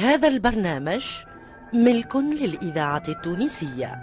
[0.00, 1.04] هذا البرنامج
[1.72, 4.00] ملك للإذاعة التونسية.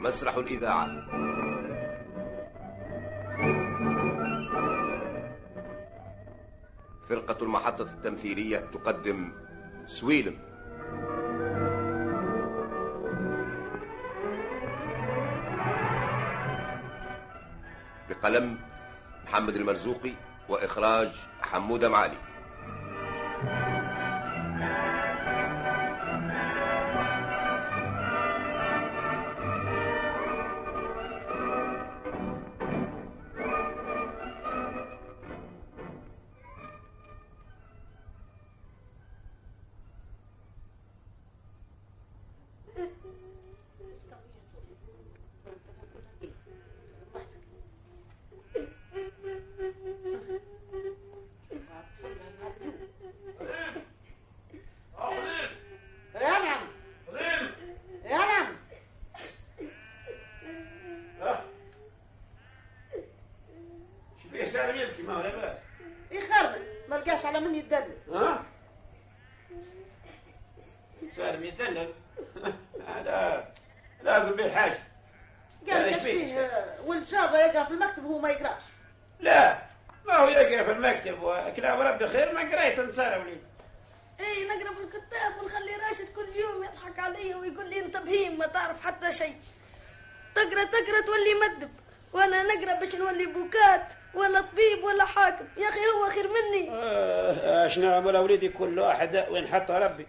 [0.00, 0.88] مسرح الإذاعة.
[7.08, 9.32] فرقة المحطة التمثيلية تقدم
[9.86, 10.53] سويلم.
[18.24, 18.58] بقلم
[19.24, 20.12] محمد المرزوقي
[20.48, 21.08] وإخراج
[21.42, 22.16] حمودة معالي.
[74.02, 74.78] لازم به حاجة.
[75.70, 76.50] قال لا، لك فيه؟ فيه
[76.86, 78.62] ولد شابه يقرأ في المكتب وهو ما يقراش.
[79.20, 79.58] لا
[80.06, 83.42] ما هو يقرأ في المكتب وكلام ربي خير ما قريت انصار وليد.
[84.20, 88.46] اي نقرأ في الكتاب ونخلي راشد كل يوم يضحك علي ويقول لي أنت بهيم ما
[88.46, 89.36] تعرف حتى شيء.
[90.34, 91.70] تقرأ تقرأ تولي مدب.
[92.12, 95.44] وأنا نقرأ باش نولي بوكات ولا طبيب ولا حاكم.
[95.56, 96.70] يا أخي هو خير مني.
[96.70, 100.06] آه اش نعمل اوليدي كل واحد وين حطها ربي.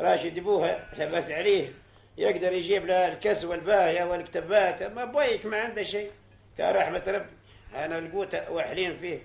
[0.00, 1.72] راشد أبوها لبس عليه.
[2.18, 6.10] يقدر يجيب له الكس والباهية والكتابات ما بويك ما عنده شيء.
[6.56, 7.36] كرحمة ربي
[7.74, 9.18] أنا القوت واحلين فيه.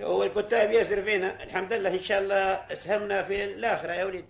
[0.00, 4.28] هو الكتاب يسر فينا الحمد لله إن شاء الله أسهمنا في الآخرة يا وليدي.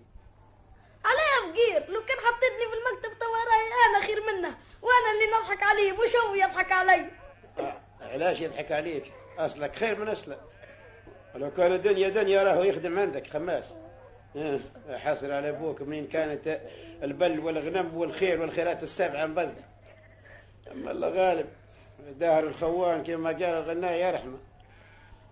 [1.04, 4.56] عليها فقير لو كان حطيتني في المكتب توا رأي أنا خير منه.
[4.82, 7.06] وأنا اللي نضحك عليه مش هو يضحك علي.
[7.58, 10.40] آه، علاش يضحك عليك؟ أصلك خير من أصلك.
[11.34, 13.64] لو كان الدنيا دنيا راهو يخدم عندك خماس.
[14.36, 14.60] آه،
[14.98, 16.60] حاصل على أبوك منين كانت
[17.02, 19.64] البل والغنم والخير والخيرات السبعه مبزده
[20.72, 21.46] أما الله غالب
[22.20, 24.38] دهر الخوان كما قال الغناء يرحمه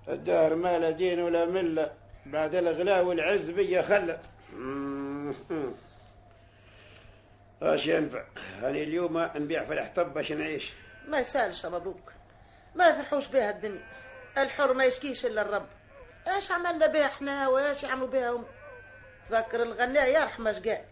[0.09, 1.93] الدهر ما لا دين ولا ملة
[2.27, 4.19] بعد الغلا والعز بيا خلى.
[7.63, 8.25] اش ينفع؟
[8.59, 10.73] أنا اليوم نبيع في الحطب باش نعيش.
[11.09, 12.13] ما يسالش يا مبروك
[12.75, 13.85] ما يفرحوش بها الدنيا.
[14.39, 15.67] الحر ما يشكيش إلا الرب.
[16.35, 18.45] إيش عملنا بها إحنا وإيش يعملوا بها هم
[19.31, 20.85] تفكر الغناء يرحم اش قال؟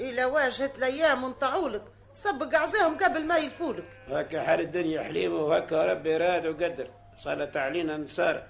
[0.00, 1.82] الا واجهت الأيام ونطعولك.
[2.14, 6.90] سبق عزاهم قبل ما يلفولك هكا حال الدنيا حليمة وهكا ربي راد وقدر.
[7.18, 8.42] صارت علينا نصار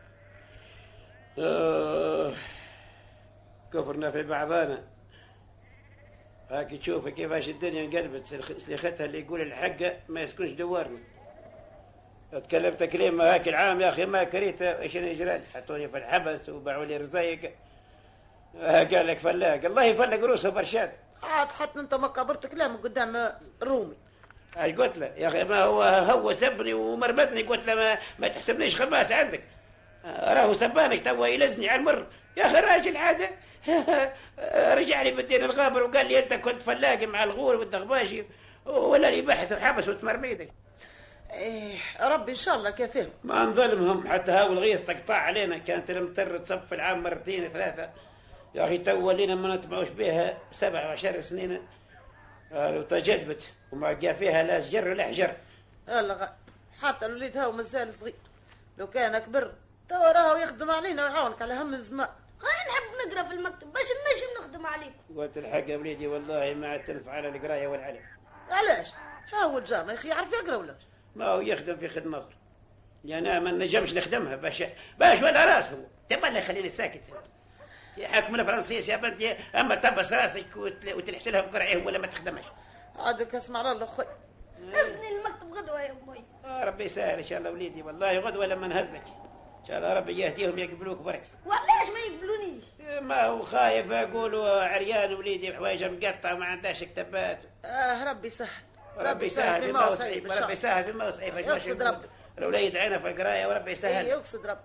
[1.39, 2.33] آه
[3.73, 4.83] كفرنا في بعضنا
[6.51, 8.27] هاك تشوف كيفاش الدنيا انقلبت.
[8.67, 9.77] سلختها اللي يقول الحق
[10.09, 10.99] ما يسكنش دوارنا.
[12.33, 16.97] تكلمت كلمة هاك العام يا أخي ما كريت إيش لي؟ حطوني في الحبس وباعوا لي
[16.97, 17.55] رزايق.
[18.61, 19.65] قال لك فلاق.
[19.65, 20.93] الله يفلق روسه برشاد.
[21.23, 23.33] عاد حتى انت ما كبرت كلام قدام
[23.63, 23.97] رومي.
[24.59, 28.77] إيش قلت له؟ يا أخي ما هو هو سبني ومرمتني قلت له ما, ما تحسبنيش
[28.77, 29.43] خماس عندك.
[30.05, 32.07] راهو سبانك توا يلزني على المر.
[32.37, 33.29] يا أخي الراجل عاد
[34.79, 38.25] رجع لي بالدين الغابر وقال لي أنت كنت فلاقي مع الغور والدغباشي
[38.67, 40.51] ولا لي بحث وحبس وتمرميدك
[41.33, 44.09] إيه ربي إن شاء الله كافيهم ما نظلمهم.
[44.09, 45.59] حتى هاو الغيث تقطع علينا.
[45.59, 47.91] كانت المضطر تصف العام مرتين ثلاثة.
[48.57, 51.67] يا أخي تو لينا ما نتبعوش بها سبع وعشر سنين.
[52.53, 55.37] قالوا تجدبت وما جا فيها لا سجر ولا حجر.
[55.89, 56.27] غ...
[56.83, 58.15] حتى الوليد هاو مازال صغير.
[58.79, 59.53] لو كان كبر
[59.89, 62.09] توا راهو يخدم علينا ويعاونك على هم الزمان.
[62.43, 66.69] هاي نحب نقرأ في المكتب باش نجم نخدم عليكم قلت الحق يا وليدي والله ما
[66.69, 68.01] عاد تنفع على القراية والعلم.
[68.51, 68.89] علاش؟
[69.33, 70.75] هاو الجامع يا أخي يعرف يقرأ ولا؟
[71.17, 72.37] ما هو يخدم في خدمة أخرى.
[73.05, 74.65] يعني ما نجمش نخدمها باش
[74.99, 77.01] باش ولا راس هو تبى اللي يخليني ساكت؟
[77.97, 82.45] يحكم الفرنسيس يا بنتي أما تبس راسك وتل- وتلحس لها بقرعيه ولا ما تخدمش.
[82.99, 84.05] عادك اسمع الله خوي
[84.73, 86.25] هزني المكتب غدوة يا أمي.
[86.45, 89.03] آه ربي يسهل إن شاء الله وليدي والله غدوة لما نهزك.
[89.61, 91.23] إن شاء الله ربي يهديهم يقبلوك برك.
[91.47, 92.65] وعلاش ما يقبلونيش؟
[93.03, 98.49] ما هو خايف يقولوا عريان وليدي حوايجه مقطعه وما عندهاش كتابات آه ربي يسهل.
[98.97, 102.07] ربي يسهل بما وصعيب ربي يسهل بما وصعيب يقصد ربي.
[102.39, 104.07] الوليد عينه في القرايه وربي يسهل.
[104.07, 104.61] يقصد ربي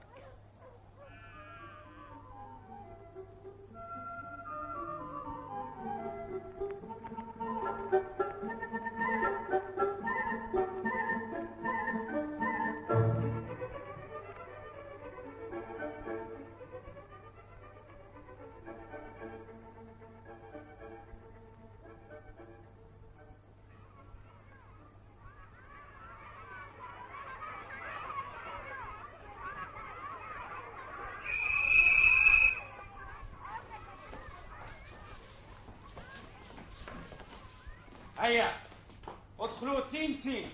[40.22, 40.46] 2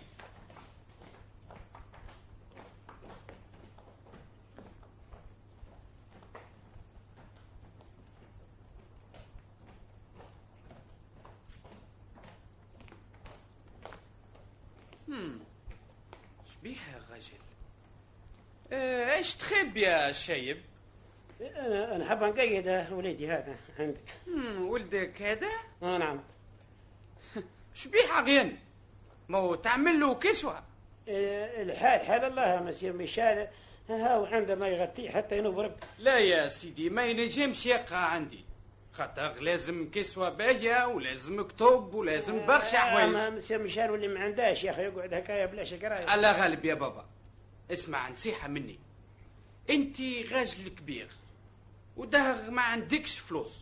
[16.64, 17.38] بيها الرجل
[19.12, 20.62] إيش تخب يا شايب؟
[21.42, 24.14] أنا أنا حابة نقيد وليدي هذا عندك.
[24.60, 25.50] ولدك هذا؟
[25.84, 26.24] آه نعم.
[27.74, 28.60] شبيح عغين
[29.30, 30.64] ما هو تعمل له كسوة.
[31.08, 33.48] إيه، الحال حال الله مسير مشال
[33.90, 38.46] ها وعندما يغطيه حتى ينوب رب لا يا سيدي ما ينجمش يقع عندي.
[38.94, 44.64] خاطر لازم كسوة باهية ولازم كتب ولازم برشا حوايج ما مسير مشال واللي ما عندهاش
[44.64, 47.06] يا أخي يقعد هكايا بلا شكرايه الله غالب يا بابا.
[47.72, 48.80] اسمع نصيحة مني.
[49.70, 50.02] انت
[50.32, 51.08] راجل كبير
[51.98, 53.54] وده ما عندكش فلوس.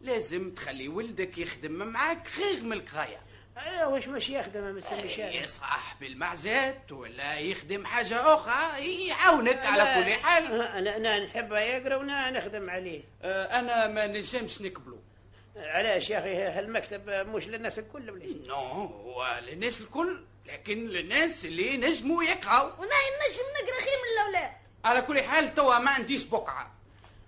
[0.00, 3.20] لازم تخلي ولدك يخدم معاك غير من القرايه
[3.66, 10.12] أيوه واش مش يخدم مسير مشال يصح بالمعزات ولا يخدم حاجة أخرى يعاونك على كل
[10.12, 10.62] حال.
[10.62, 13.00] أنا أنا نحب يقرأ وأنا نخدم عليه.
[13.22, 14.98] آه، أنا ما نجمش نقبله
[15.56, 21.76] علاش يا أخي؟ هالمكتب مش للناس الكل ولا؟ نو هو للناس الكل لكن للناس اللي
[21.76, 22.94] نجموا يقراوا وأنا
[23.30, 24.52] نجم نقرأ خير من الأولاد.
[24.84, 26.74] على كل حال توا ما عنديش بقعة.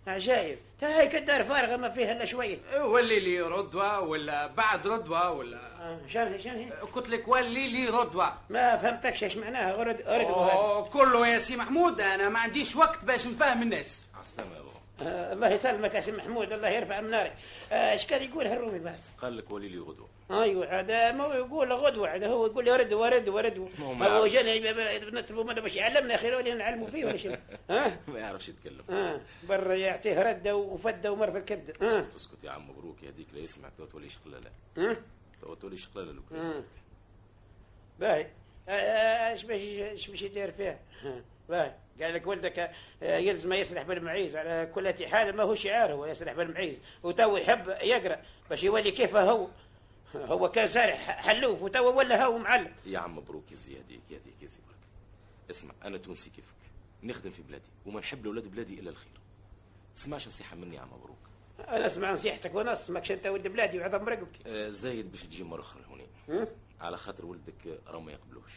[0.07, 0.59] عجايب.
[0.81, 2.59] تا هاي كدار فارغة ما فيها إلا شوية.
[2.81, 8.33] ولي لي ردوة ولا بعد ردوة ولا آه، شان شان قلت لك ولي لي ردوة
[8.51, 13.05] ما فهمتكش إيش معناها غرد غرد أوه، كله يا سي محمود أنا ما عنديش وقت
[13.05, 14.05] باش نفهم الناس.
[14.39, 14.71] بابا.
[15.03, 17.33] آه الله يسلمك يا سي محمود الله يرفع من نارك.
[17.73, 20.09] آه، إيش كان يقول هالرومي بعد؟ قال لك ولي لي غدوة.
[20.31, 24.27] أيوه هذا ما هو يقول غدوة هذا هو يقول لي ورد ورد ورد ما هو
[24.27, 24.61] جاني
[25.11, 27.37] نطلبوا منه باش يعلمنا خير ولا نعلموا فيه ولا شنو.
[27.71, 28.85] ها ما يعرفش يتكلم.
[28.91, 33.39] ها برا يعطيه ردة وفدة ومر في الكبده ها تسكت يا عم مبروك يهديك لا
[33.39, 34.97] يسمعك تو تولي شقلالة ها
[35.43, 36.65] تو تولي شقلالة لو كان
[38.01, 38.27] باهي
[38.69, 41.23] إيش باش إيش باش يدير فيها ها.
[41.49, 42.59] باهي قال لك ولدك
[43.03, 44.37] آه، يلزم يسرح بالمعيز.
[44.37, 46.79] على كل حال ما هو شعار هو يسرح بالمعيز.
[47.03, 49.49] وتو يحب يقرأ باش يولي كيف هو.
[50.15, 52.73] هو كان سارح حلوف وتو ولا هو معلم.
[52.87, 54.77] يا عم مبروك يزي يهديك يهديك يزي برك
[55.51, 56.55] اسمع أنا تونسي كيفك.
[57.03, 59.13] نخدم في بلادي وما نحب لأولاد بلادي إلا الخير.
[59.97, 61.19] تسمعش نصيحة مني يا عم مبروك.
[61.69, 65.61] أنا أسمع نصيحتك ونص ماكش أنت ولد بلادي وعظم رقبتي آه، زايد باش تجي مرة
[65.61, 66.07] أخرى هوني؟
[66.81, 68.53] على خاطر ولدك راه ما يقبلوش.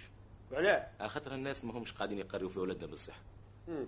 [0.51, 3.15] وعلاه؟ على خاطر الناس ما همش قاعدين يقريوا في أولادنا بالصح
[3.67, 3.87] مم.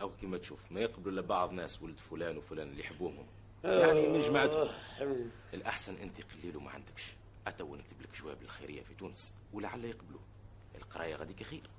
[0.00, 3.18] أو كما تشوف ما يقبلوا إلا بعض ناس ولد فلان وفلان اللي يحبوهم.
[3.18, 3.26] هم.
[3.64, 4.68] يعني من جماعتهم
[5.00, 5.16] آه.
[5.54, 7.12] الأحسن أنت قليل وما عندكش.
[7.46, 10.20] أتو نكتب لك جواب الخيرية في تونس ولعل يقبلوه
[10.74, 11.70] القراية غاديك خير.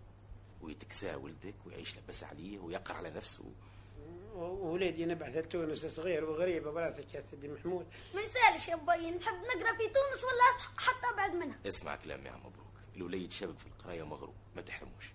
[0.61, 3.43] ويتكسى ولدك ويعيش لبس عليه ويقرأ على نفسه.
[4.37, 7.85] ووليدي نبعث لتونس صغير وغريب براسك يا سيدي محمود.
[8.15, 11.57] ما يسالش يا بي نحب نقرأ في تونس ولا حتى بعد منها.
[11.67, 12.67] اسمع كلامي يا مبروك.
[12.95, 15.11] الوليد شابك في القراية مغروب ما تحرموش.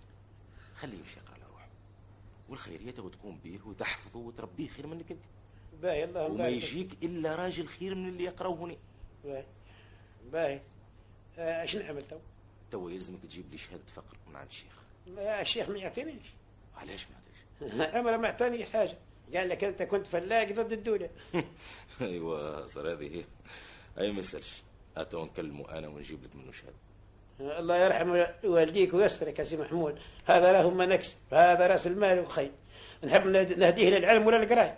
[0.75, 1.67] خليه يمشي يقرأ على روحه.
[2.49, 5.23] والخيرية تو تقوم به وتحفظه وتربيه خير منك أنت.
[5.81, 6.47] باهي الله وما.
[6.47, 8.75] يجيك إلا راجل خير من اللي يقراو هنا.
[9.23, 9.45] باهي
[10.31, 10.61] باهي.
[11.37, 12.19] آه، إيش نعمل تو؟
[12.71, 14.73] تو يلزمك تجيب لي شهادة فقر من عند الشيخ.
[15.07, 16.25] ما الشيخ ما يعطينيش.
[16.77, 18.97] علاش ما عندكش عمره ما اعطاني حاجة.
[19.35, 21.09] قال لك أنت كنت فلاق ضد الدولة.
[22.01, 23.23] أيوه صار هذه هي.
[23.99, 24.63] أي ما يسالش
[24.97, 27.59] اتو نكلمه أنا ونجيب لك منه شهادة.
[27.59, 29.99] الله يرحم والديك ويسترك يا سي محمود.
[30.25, 32.51] هذا له ما نكسب هذا رأس المال وخير
[33.03, 34.77] نحب نهديه للعلم ولا القرايه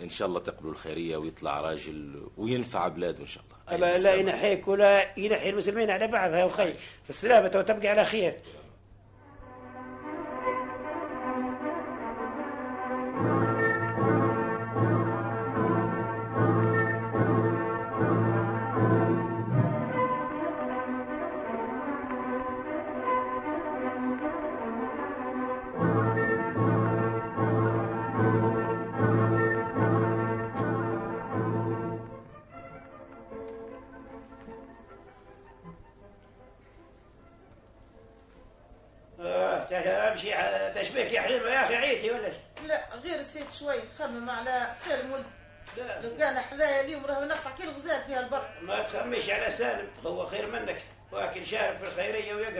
[0.00, 3.72] إن شاء الله تقبلوا الخيرية ويطلع راجل وينفع بلاده إن شاء الله.
[3.72, 4.14] أي لا, لا.
[4.14, 8.34] ينحيك ولا ينحي المسلمين على بعضها وخير في السلامة وتبقى على خير.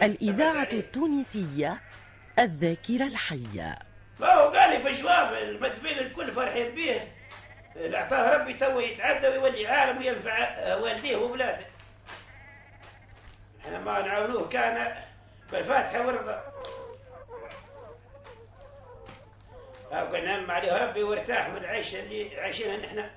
[0.02, 1.80] الإذاعة التونسية
[2.38, 3.78] الذاكرة الحية.
[4.20, 7.00] ما هو قال لي في الجواب المدبين الكل فرحين به
[7.76, 11.66] اللي أعطاه ربي تو يتعدى ويولي عالم وينفع آه، والديه وولاده.
[13.60, 14.94] إحنا ما نعاونوه كان
[15.52, 16.44] بالفاتحة والرضا
[19.92, 23.10] هاو كان هم عليه ربي وارتاح من العيش اللي عايشينها نحن.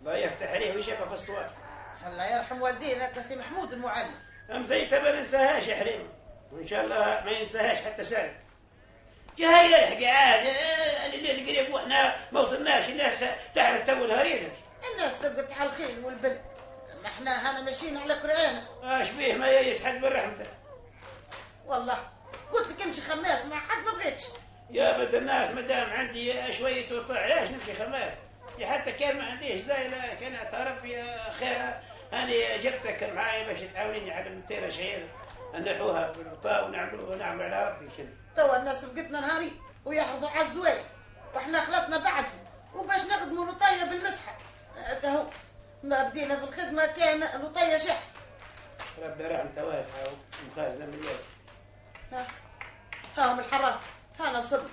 [0.00, 1.50] الله يفتح عليه ويشفى في الصواب.
[2.06, 4.14] الله يرحم والدينا كسي محمود المعلم.
[4.58, 6.08] مزيتة ما ننساهاش يا حريم
[6.52, 8.34] وإن شاء الله ما ينساهاش حتى سالم
[9.38, 10.46] جاي يلحق عاد
[11.14, 14.48] الليل القريب وإحنا ما وصلناش الناس تعرف تو نهارينا
[14.92, 16.38] الناس تبقى على الخير والبل
[17.02, 20.46] ما إحنا هنا ماشيين على كرعانة اش بيه ما يسحد من رحمته
[21.66, 21.98] والله
[22.52, 24.24] قلت لك امشي خماس مع حد ما بغيتش.
[24.70, 28.12] يا بد الناس ما دام عندي شوية وطلع علاش نمشي خماس؟
[28.58, 31.58] يا حتى كان ما عنديش لا كان اعترف يا خير
[32.12, 35.08] أنا جبتك معايا باش تعاونيني على متيرة شهيرة
[35.54, 39.52] نحوها بالوطاء ونعملوها ونعمل على ربي كده توا الناس بقتنا نهاري
[39.84, 40.78] ويحرضوا على الزواج
[41.34, 44.38] وإحنا خلطنا بعدهم وباش نخدموا لطية بالمسحة.
[44.76, 45.24] هكا هو.
[45.82, 48.00] ما بدينا في الخدمة كان لطية شح.
[49.02, 50.12] ربي رحمته واسعة
[50.46, 51.16] ومخازنة من الليل
[52.12, 52.26] ها.
[53.18, 53.74] هاهم الحراف
[54.20, 54.68] هانا وصلنا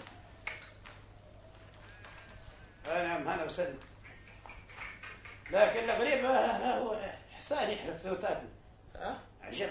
[2.88, 3.75] آه نعم انا وصلنا
[5.51, 6.96] لكن الغريب ها هو.
[7.48, 8.50] حصان يحرث في وطاتنا
[8.96, 9.70] ها؟ عجب.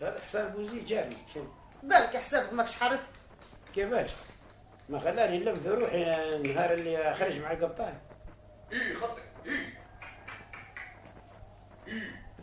[0.00, 1.46] هذا حسان بوزي جابني شنو؟
[1.82, 3.00] بالك حسابك ماكش حارث؟
[3.74, 4.10] كيفاش؟
[4.88, 6.02] ما خلاني نلم في روحي
[6.36, 7.98] النهار اللي خرج مع القبطان.
[8.72, 9.82] إيه خطك إيه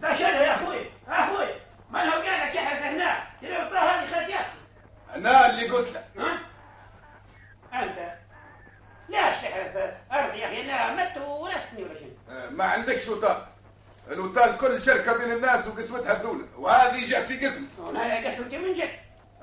[0.01, 1.47] لا شنو يا أخوي أخوي.
[1.89, 4.59] ما أنا قال لك يحرث هنا تلو هذه خد ياخذ
[5.15, 6.05] أنا اللي قلت لك.
[6.17, 6.48] ها؟
[7.73, 8.13] أنت.
[9.09, 11.87] ليش تحرث ارضي يا أخي لا مت ولا شنو.
[12.29, 13.37] آه، ما عندكش وطال
[14.11, 16.45] الوطال كل شركة بين الناس وقسمتها الدولة.
[16.57, 17.67] وهذه جات في قسم.
[17.89, 18.89] أنا قسمتي من جد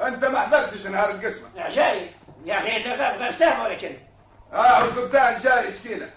[0.01, 1.49] أنت ما حضرتش نهار القسمة.
[1.57, 2.11] يا جاي.
[2.45, 3.97] يا أخي انت غاب غاب سامة ولا شنو؟
[4.53, 6.11] آه والقبطان جاي يشكيلك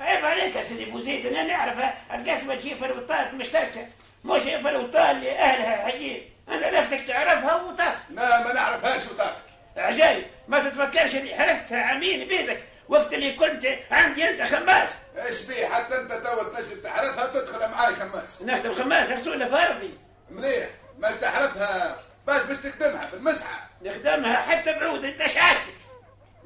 [0.00, 3.86] عيب عليك يا سيدي بوزيد أنا نعرف القسمة تجي في الوطات مشتركة.
[4.24, 9.42] مش في الوطات اللي أهلها حجين أنا نفسك تعرفها وطات لا ما نعرفهاش وطاتك
[9.76, 10.26] عجايب.
[10.52, 14.88] ما تتفكرش اللي حرفتها عمين بيدك وقت اللي كنت عندي انت خماس.
[15.16, 18.42] إيش فيه حتى انت تو تنجم تحرثها تدخل معاي خماس.
[18.42, 19.98] نخدم خماس رسول فرضي
[20.30, 20.68] مليح
[20.98, 25.74] ما تحرثها باش باش تخدمها بالمسحة نخدمها حتى بعود انت شعاتك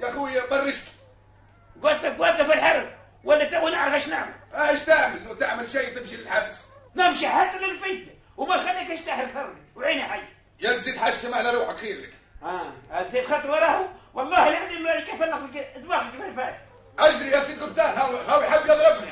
[0.02, 0.92] يا خويا برشتك
[1.82, 2.88] قلت لك وقف الحرب
[3.24, 4.34] ولا تو نعرف إيش نعمل.
[4.54, 6.56] إيش تعمل؟ لو تعمل شيء تمشي للحبس.
[6.96, 8.14] نمشي حتى للفتنة.
[8.36, 10.20] وما خليك اشتهر ثرني وعيني حي
[10.60, 12.12] يزيد حشم على روحك خير لك.
[12.42, 16.60] آه تزيد خطوة له والله العظيم ما كيف لك دماغك ما فات
[16.98, 19.10] أجري يا سيد قبطان هاو هاو يحب يضربني.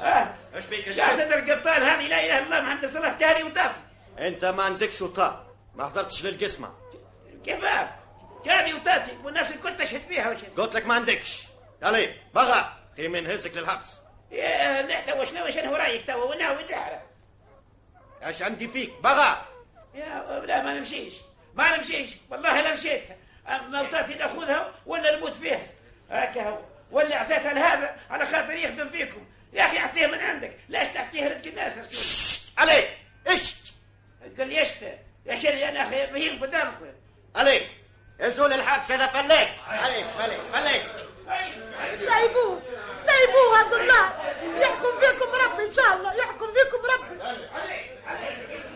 [0.00, 3.18] آه إيش بيك يا يا شيخ؟ سيد القبطان هذه لا إله إلا الله محمد صلاة
[3.18, 3.80] جاري وطافي
[4.18, 6.70] أنت ما عندكش وطاء ما حضرتش للقسمة.
[7.44, 7.64] كيف
[8.44, 11.42] جاري وطافي والناس الكل تشهد بيها وش؟ قلت لك ما عندكش.
[11.82, 12.72] يلا بغى.
[12.96, 14.00] هي من هزك للحبس.
[14.30, 17.02] يا نحتوى شنو شنو رأيك توا وناوي نحرق
[18.26, 19.36] إيش عندي فيك؟ بغى.
[19.96, 21.14] يا لا ما نمشيش.
[21.54, 22.10] ما نمشيش.
[22.30, 23.02] والله لا مشيت.
[23.48, 25.66] موتاتي ناخذها ولا نموت فيها.
[26.10, 26.58] هكا هو.
[26.90, 29.26] ولا أعطيتها لهذا على خاطر يخدم فيكم.
[29.52, 30.56] يا أخي اعطيه من عندك.
[30.68, 32.84] ليش تعطيه رزق الناس رسول علي
[33.28, 33.54] إيش
[34.38, 34.82] قال لي اشت
[35.26, 36.86] يا شري أنا أخي بهيم قدامكم
[37.36, 37.60] علي
[38.20, 40.82] انزل الحبس اذا فليت عليك عليك عليك
[41.98, 42.62] سايبوه.
[43.06, 44.12] سايبوه هذا الله.
[44.60, 46.14] يحكم فيكم ربي إن شاء الله.
[46.14, 48.75] يحكم فيكم ربي سايبوه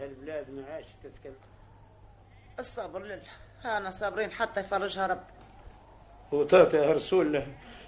[0.00, 1.30] هالبلاد ما عادش تسكن
[2.58, 3.20] الصبر لله.
[3.64, 5.20] أنا صابرين حتى يفرجها ربي
[6.32, 7.46] وطاطا رسول له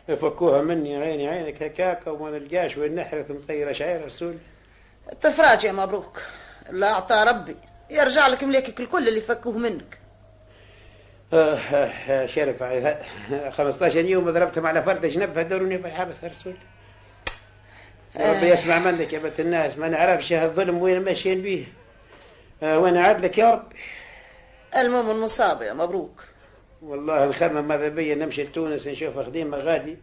[0.08, 4.38] يفكوها مني عيني عينك هكاكا وما نلقاش وين نحرث مطيرة شعير رسول.
[5.12, 6.22] التفراج يا مبروك.
[6.70, 7.56] لا أعطى ربي.
[7.90, 9.98] يرجع لك مليكك الكل اللي فكوه منك.
[11.32, 13.02] آه، آه، شرف عليها
[13.50, 16.56] 15 يوم ضربتهم على فرد جنبها دوروني في الحبس رسول.
[18.20, 19.78] ربي يسمع منك يا بنت الناس.
[19.78, 21.64] ما نعرفش هالظلم وين ماشيين بيه.
[22.62, 23.72] آه، وأنا عدلك يا رب؟
[24.76, 26.24] المهم المصاب يا مبروك.
[26.82, 29.98] والله نخمم ماذا بيا نمشي لتونس نشوف خديمة غادي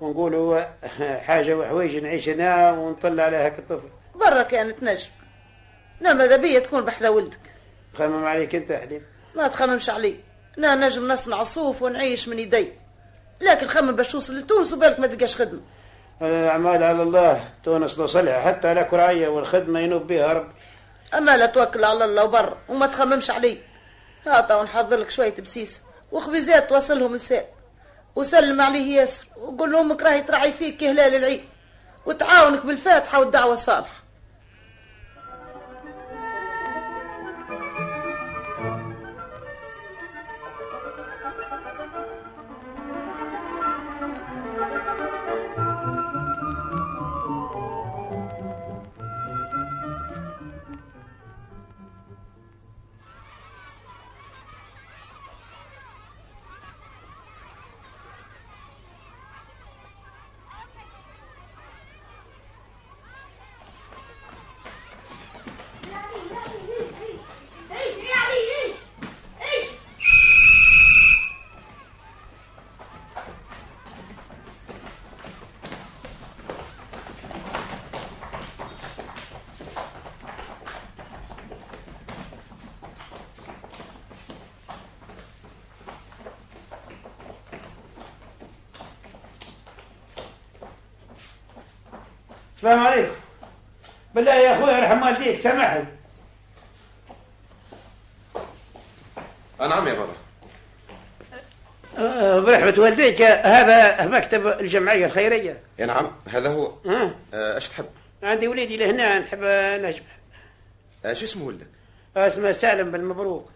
[0.00, 0.60] ونقولوا
[1.00, 3.88] آه، حاجة وحويج نعيش هنا ونطلع عليها كالطفل.
[4.14, 5.08] برا كانت نجم.
[6.00, 7.40] نعم ماذا بيا تكون بحذا ولدك.
[7.94, 9.02] خمم عليك انت يا حليم.
[9.36, 10.16] ما تخممش عليه
[10.58, 12.72] أنا نجم نصنع صوف ونعيش من يدي.
[13.40, 15.60] لكن خمم باش توصل لتونس وبالك ما تلقاش خدمة.
[16.22, 17.44] الأعمال على الله.
[17.64, 20.48] تونس نوصلها حتى على كراية والخدمة ينوب بها رب
[21.18, 23.58] أما لا توكل على الله وبر وما تخممش علي
[24.26, 25.80] هاتا ونحضر لك شوية بسيس.
[26.12, 27.54] وخبيزات توصلهم الساء
[28.16, 29.26] وسلم عليه ياسر.
[29.36, 31.44] وقول له أمك راهي تراعي فيك كهلال العيد.
[32.06, 34.03] وتعاونك بالفاتحة والدعوة الصالحة.
[92.64, 93.14] السلام عليكم.
[94.14, 95.84] بالله يا أخوي ارحم والديك سامحني.
[99.60, 100.12] نعم يا بابا.
[101.98, 105.62] آه، برحمة والديك هذا مكتب الجمعية الخيرية.
[105.78, 106.12] يا نعم.
[106.28, 106.72] هذا هو.
[106.86, 107.86] آه، إيش تحب؟
[108.22, 109.40] عندي وليدي لهنا نحب
[109.84, 110.04] نجم
[111.04, 111.66] آه، شو اسمه ولدك؟
[112.16, 113.50] اسمه سالم بن مبروك.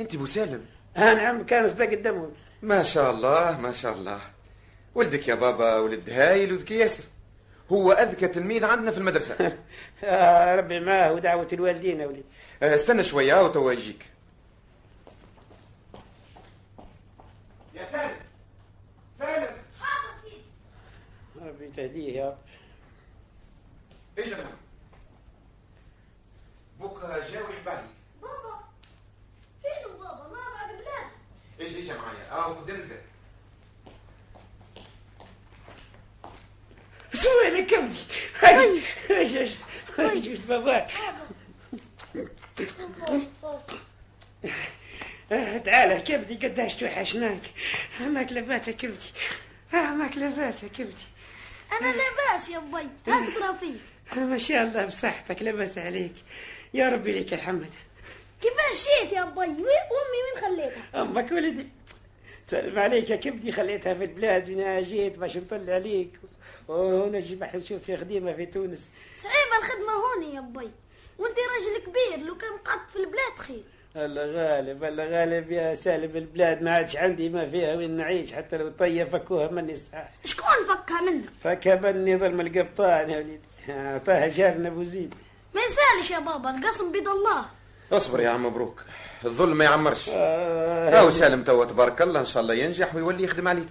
[0.00, 0.64] أنت أبو سالم؟
[0.96, 2.30] ها نعم كان صدق الدم.
[2.62, 4.20] ما شاء الله ما شاء الله.
[4.94, 7.04] ولدك يا بابا ولد هايل وذكي ياسر.
[7.72, 9.56] هو أذكى تلميذ عندنا في المدرسة.
[10.02, 12.24] يا ربي معاه ودعوة الوالدين يا وليدي
[12.62, 14.06] آه، استنى شوية وتوا يجيك
[17.74, 18.16] يا سالم.
[19.18, 19.56] سالم.
[21.46, 22.38] ربي تهديه يا رب.
[24.18, 24.50] اجا هنا
[26.80, 27.86] بوك جاوي حبالي
[28.22, 28.60] بابا
[29.62, 31.10] فين بابا؟ ما بعد بلاد
[31.60, 33.00] أجي اجا معايا آه قدام الباب
[37.14, 37.98] شو اللي كبدي
[45.32, 47.40] آه، تعال كبدي قداش توحشناك
[48.00, 49.10] ماك لباسة كبدي
[49.72, 51.02] ماك لباسة كبدي
[51.80, 56.12] أنا لاباس يا بي هات فيه ما شاء الله بصحتك لبس عليك
[56.74, 57.70] يا ربي لك الحمد
[58.42, 61.66] كيفاش جيت يا بي امي وين خليتها أمك ولدي.
[62.50, 66.10] سلم عليك يا كبدي خليتها في البلاد وأنا جيت باش نطل عليك.
[66.70, 68.80] ونجي باش نشوف في خديمة في تونس.
[69.22, 70.70] صعيبة الخدمة هوني يا بي
[71.18, 73.62] وأنت راجل كبير لو كان قعدت في البلاد خير
[73.96, 78.56] الله غالب الله غالب يا سالم البلاد ما عادش عندي ما فيها وين نعيش حتى
[78.56, 83.40] لو طيب فكوها مني الصحة شكون فكها منك؟ فكا مني ظلم القبطان يا وليدي.
[83.68, 85.14] أعطاها جارنا أبو زيد.
[85.54, 87.44] ما يسالش يا بابا القسم بيد الله.
[87.92, 88.84] اصبر يا عم مبروك.
[89.24, 90.08] الظلم ما يعمرش.
[90.08, 90.98] آه.
[90.98, 93.68] هاو سالم توا تبارك الله إن شاء الله ينجح ويولي يخدم عليك.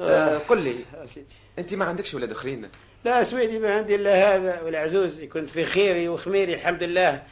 [0.00, 0.84] آه قل لي.
[0.94, 1.34] آه، سيدي.
[1.58, 2.68] أنت ما عندكش ولاد أخرين؟
[3.04, 7.22] لا سويدي ما عندي إلا هذا والعزوز كنت في خيري وخميري الحمد لله.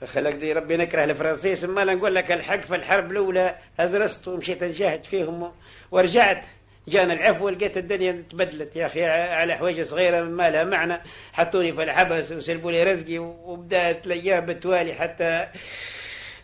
[0.00, 1.64] فخلق لي ربي نكره الفرنسيس.
[1.64, 5.52] ما نقول لك الحق في الحرب الأولى هزرست ومشيت نجاهد فيهم
[5.90, 6.44] ورجعت.
[6.88, 8.76] جانا العفو ولقيت الدنيا تبدلت.
[8.76, 11.00] يا أخي على حوايج صغيرة ما لها معنى.
[11.32, 15.48] حطوني في الحبس وسلبوا لي رزقي وبدأت الأيام بالتوالي حتى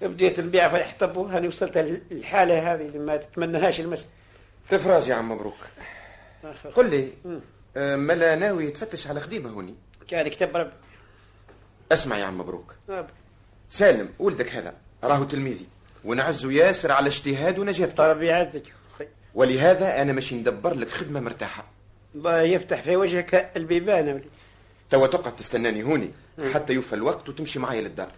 [0.02, 1.16] بديت نبيع في الحطب.
[1.16, 4.08] وهاني وصلت للحالة هذه اللي ما تتمناهاش المسلم
[4.68, 5.58] تفراج يا عم مبروك.
[6.74, 7.12] قل لي
[7.76, 9.74] آه، ملا ناوي يتفتش على خديمة هوني؟
[10.08, 10.72] كان كتب رب
[11.92, 12.74] اسمع يا عم مبروك.
[12.88, 13.06] رب.
[13.70, 14.74] سالم ولدك هذا
[15.04, 15.66] راهو تلميذي.
[16.04, 18.12] ونعزو ياسر على اجتهاد ونجابته.
[18.12, 18.62] ربي يعزك.
[19.34, 21.64] ولهذا أنا ماشي ندبر لك خدمة مرتاحة.
[22.14, 24.22] الله يفتح في وجهك البيبان
[24.90, 26.10] توا تقعد تستناني هوني
[26.54, 28.12] حتى يوفى الوقت وتمشي معايا للدار.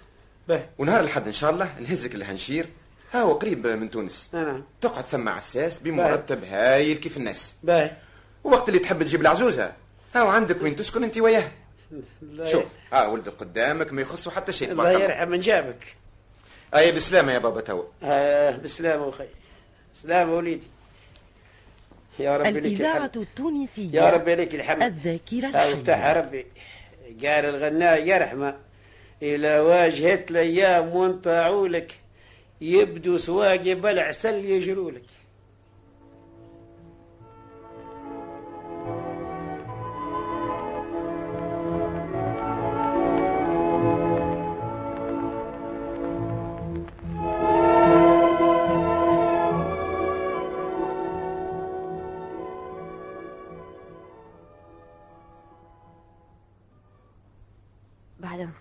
[0.48, 0.66] به.
[0.78, 2.66] ونهار الحد إن شاء الله نهزك الهنشير
[3.12, 4.30] ها هو قريب من تونس.
[4.32, 4.64] نعم.
[4.80, 7.54] تقعد ثم عساس بمرتب هايل كيف الناس.
[7.62, 7.90] به.
[8.44, 9.72] وقت اللي تحب تجيب العزوزة.
[10.14, 11.50] ها عندك وين تسكن انت وياه.
[12.44, 14.72] شوف ها ولدك قدامك ما يخصه حتى شيء.
[14.72, 15.96] الله يرحم من جابك؟
[16.74, 19.26] أي بسلامة يا بابا توا آه بسلامة أخي.
[20.02, 20.66] سلامة وليدي.
[22.18, 24.82] يا ربي لك الإذاعة التونسية يا ربي لك الحمد.
[24.82, 26.12] الذاكرة الحية.
[26.12, 26.46] ربي
[27.06, 28.54] قال الغناء يرحمه.
[29.22, 31.94] إلى واجهت الأيام وانت عولك
[32.60, 35.02] يبدو سواقي بلع سل يجرولك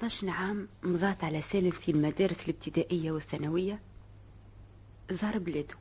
[0.02, 3.80] 15 عام مضات على سالم في المدارس الابتدائية والثانوية.
[5.12, 5.76] زار بلاده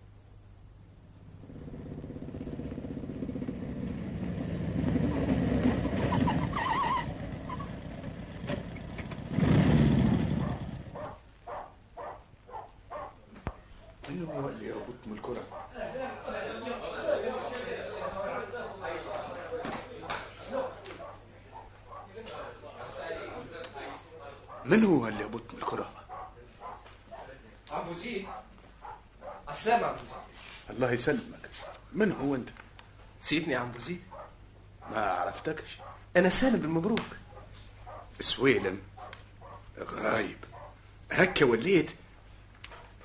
[14.08, 15.42] من هو اللي يهبط من الكرة؟
[24.64, 25.90] من هو اللي يهبط من الكرة؟
[27.70, 28.26] عم زيد
[29.50, 31.50] السلام عم زيد الله يسلمك.
[31.92, 32.48] من هو أنت؟
[33.22, 34.02] سيدني عم زيد.
[34.90, 35.78] ما عرفتكش.
[36.16, 37.00] أنا سالم بن مبروك.
[38.20, 38.78] سويلم
[39.78, 40.36] غرايب
[41.12, 41.90] هكا وليت.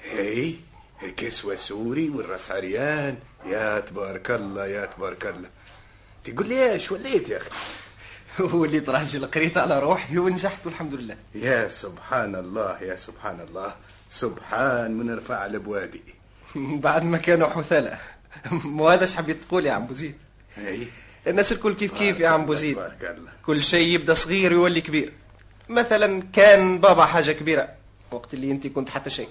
[0.01, 0.55] هي
[1.03, 3.17] الكسوة سوري والرأس عريان.
[3.45, 5.49] يا تبارك الله يا تبارك الله.
[6.23, 7.49] تقول لي إيش وليت يا أخي؟
[8.57, 11.17] وليت راجل قريت على روحي ونجحت والحمد لله.
[11.35, 13.75] يا سبحان الله يا سبحان الله.
[14.09, 16.14] سبحان من رفع البوادي
[16.85, 17.97] بعد ما كانوا حثالة.
[18.51, 20.15] مو هذا حبيت تقول يا عم بوزيد
[20.57, 20.87] اي
[21.27, 22.77] الناس الكل كيف كيف يا عم بوزيد
[23.45, 25.13] كل شيء يبدأ صغير ويولي كبير.
[25.69, 27.69] مثلا كان بابا حاجة كبيرة
[28.11, 29.29] وقت اللي انت كنت حتى شيء.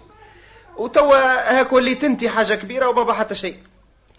[0.76, 1.16] وتوا
[1.60, 3.56] هاك وليت انت حاجة كبيرة وبابا حتى شيء.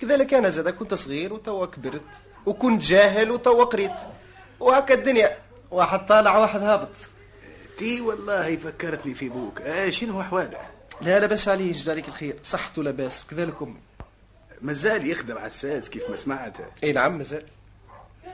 [0.02, 2.02] كذلك أنا زاد كنت صغير وتوا كبرت
[2.46, 3.92] وكنت جاهل وتوا قريت.
[4.60, 5.38] وهكا الدنيا
[5.72, 6.96] واحد طالع واحد هابط.
[7.78, 9.62] تي والله فكرتني في بوك.
[9.62, 12.36] آه شنو احواله لا لاباس عليه جزالك الخير.
[12.44, 13.80] صحته لاباس وكذلك امي
[14.62, 16.58] مازال يخدم عساس كيف ما سمعت.
[16.84, 17.46] إي نعم مازال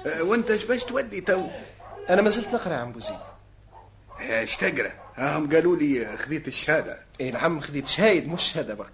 [0.05, 1.47] آه وأنت باش تودي تو؟
[2.09, 3.17] أنا ما زلت نقرأ يا عم بوزيد
[4.19, 6.99] إيش تقرأ؟ هم قالوا لي خذيت الشهادة.
[7.21, 8.91] إي نعم خذيت شهايد مش شهادة برك.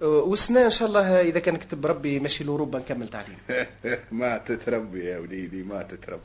[0.00, 3.38] والسنة إن شاء الله إذا كان كتب ربي ماشي لاوروبا نكمل تعليم.
[4.10, 6.22] ما تتربي يا وليدي ما تتربي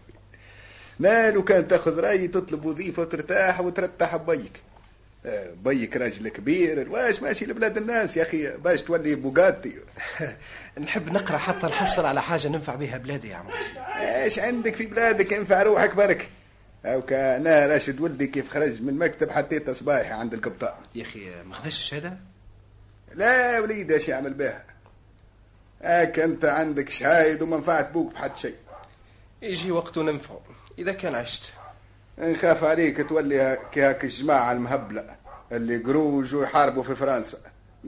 [1.00, 4.62] لا لو كان تأخذ رايي تطلب وظيفة وترتاح وترتاح بيك.
[5.66, 6.92] بيك راجل كبير.
[6.92, 9.76] واش ماشي لبلاد الناس يا أخي؟ باش تولي بوغاتي.
[10.80, 13.78] نحب نقرأ حتى نحصل على حاجة ننفع بها بلادي يا عم بوزيد
[14.24, 16.30] إيش عندك في بلادك؟ انفع روحك برك.
[16.86, 21.44] أو كان أنا راشد ولدي كيف خرج من المكتب حطيته صباحي عند القبطان يا أخي
[21.44, 22.18] ما خذاش الشهاده
[23.16, 24.64] لا وليدي إيش يعمل بها؟
[25.82, 28.56] هاك أنت عندك شهايد وما نفعت بوك بحد شيء.
[29.42, 30.42] يجي وقت ننفعه
[30.80, 31.52] إذا كان عشت.
[32.18, 34.52] نخاف عليك تولي هاك هاك الجماعة
[35.52, 37.38] اللي قروج ويحاربوا في فرنسا.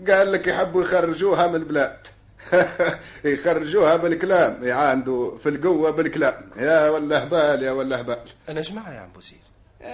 [0.08, 2.08] قال لك يحبوا يخرجوها من البلاد.
[3.26, 8.30] يخرجوها بالكلام يعاندوا في القوة بالكلام يا ولا هبال يا ولا هبال.
[8.50, 9.39] أنا جماعة يا عم بوزيد.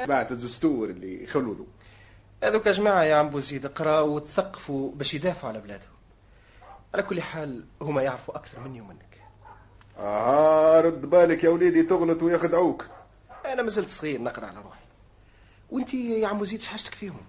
[0.08, 1.66] بعت الدستور اللي يخلودوا
[2.44, 5.96] هذوك جماعة يا عم بوزيد قراوا وتثقفوا باش يدافعوا على بلادهم.
[6.94, 9.06] على كل حال هما يعرفوا أكثر مني ومنك.
[9.98, 12.86] آه رد بالك يا وليدي تغلط ويخدعوك.
[13.46, 14.80] أنا ما زلت صغير نقرأ على روحي.
[15.70, 17.22] وانت يا عم بوزيد حاجتك فيهم؟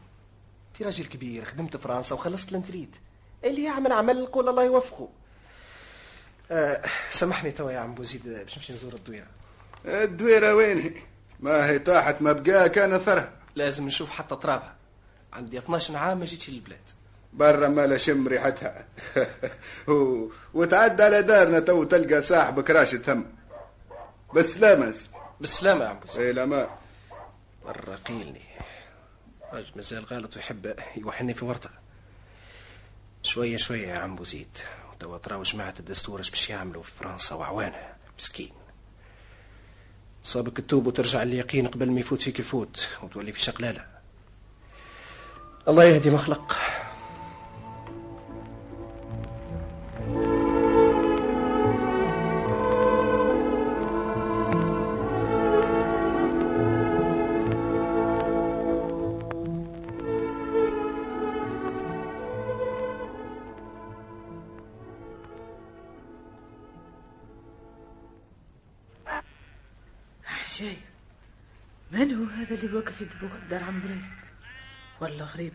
[0.76, 2.96] أنت راجل كبير خدمت فرنسا وخلصت لنتريد
[3.44, 5.08] اللي يعمل عمل نقول الله يوفقه.
[6.50, 9.26] آه سامحني توا يا عم بوزيد باش نمشي نزور الدويرة.
[9.86, 10.94] الدويرة وين
[11.40, 13.32] ما هي طاحت ما بقى كان أثرها.
[13.54, 14.74] لازم نشوف حتى ترابها
[15.32, 16.80] عندي 12 عام ما جيتش للبلاد.
[17.32, 18.84] برا ما لا شم ريحتها.
[19.88, 20.26] و...
[20.54, 23.22] وتعدى على دارنا تو تلقى صاحبك راشد ثم
[24.34, 24.94] بالسلامة
[25.40, 26.68] بالسلامة يا عم بوزيد اي لا ما
[27.64, 28.45] مرة قيلني.
[29.52, 31.70] راجل مازال غلط ويحب يوحني في ورطة.
[33.22, 34.58] شوية شوية يا عم بوزيد
[34.98, 37.96] توا تراو جماعة الدستور اش باش يعملوا في فرنسا وعوانها.
[38.18, 38.52] مسكين.
[40.22, 43.86] صابك التوب وترجع اليقين قبل ما يفوت فيك يفوت وتولي في شقلالة
[45.68, 46.56] الله يهدي مخلق.
[71.96, 74.00] من هو هذا اللي واقف يدبوك دار عمري
[75.00, 75.52] والله غريب.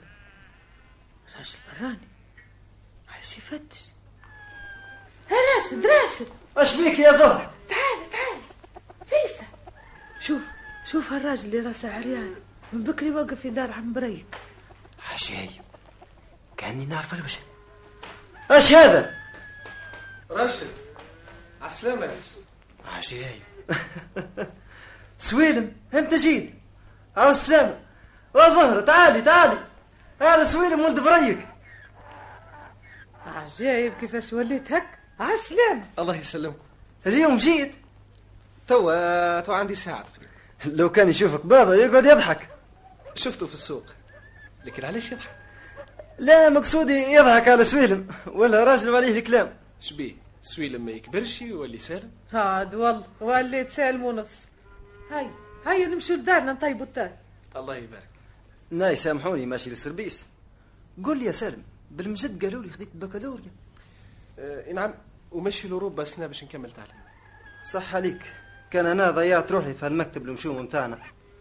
[1.37, 2.07] راجل براني.
[3.09, 3.79] عايش يفتش.
[5.31, 6.27] يا راشد راشد.
[6.57, 8.41] اش بيك يا زهر؟ تعال تعال.
[9.05, 9.45] فيسا
[10.19, 10.41] شوف
[10.91, 12.35] شوف هالراجل اللي راسه عريان.
[12.73, 14.35] من بكري واقف في دار عم بريك
[15.11, 15.61] عجيب
[16.57, 17.39] كأني نعرف الوجه.
[18.51, 19.15] اش هذا؟
[20.31, 20.67] راشد
[21.61, 22.11] عالسلامة
[22.85, 23.41] عجيب
[25.21, 26.53] سويلم انت جيت.
[27.17, 27.79] على السلامة
[28.35, 29.57] زهرة تعالي تعالي.
[30.21, 31.47] هذا سويلم ولد بريك.
[33.25, 36.57] عجايب كيفاش وليت هك؟ عالسلامة الله يسلمكم.
[37.07, 37.71] اليوم جيت.
[38.67, 40.05] توا توا عندي ساعة.
[40.65, 42.49] لو كان يشوفك بابا يقعد يضحك.
[43.15, 43.85] شفته في السوق.
[44.65, 45.35] لكن علاش يضحك؟
[46.19, 48.07] لا مقصودي يضحك على سويلم.
[48.27, 54.50] ولا راجل عليه الكلام شبيه سويلم ما يكبرش يولي سالم هاد والله وليت سالم ونص
[55.11, 55.27] هاي
[55.65, 57.11] هاي نمشي لدارنا نطيبوا التاي
[57.55, 58.09] الله يبارك.
[58.71, 60.23] ناي سامحوني ماشي للسربيس
[61.03, 63.51] قول لي يا سالم بالمجد قالوا لي خذيت بكالوريا.
[64.39, 64.93] آه نعم
[65.31, 66.95] ومشي لأوروبا سنه باش نكمل تعليم.
[67.65, 68.21] صح عليك.
[68.71, 70.99] كان أنا ضيعت روحي في هالمكتب المشوم متاعنا.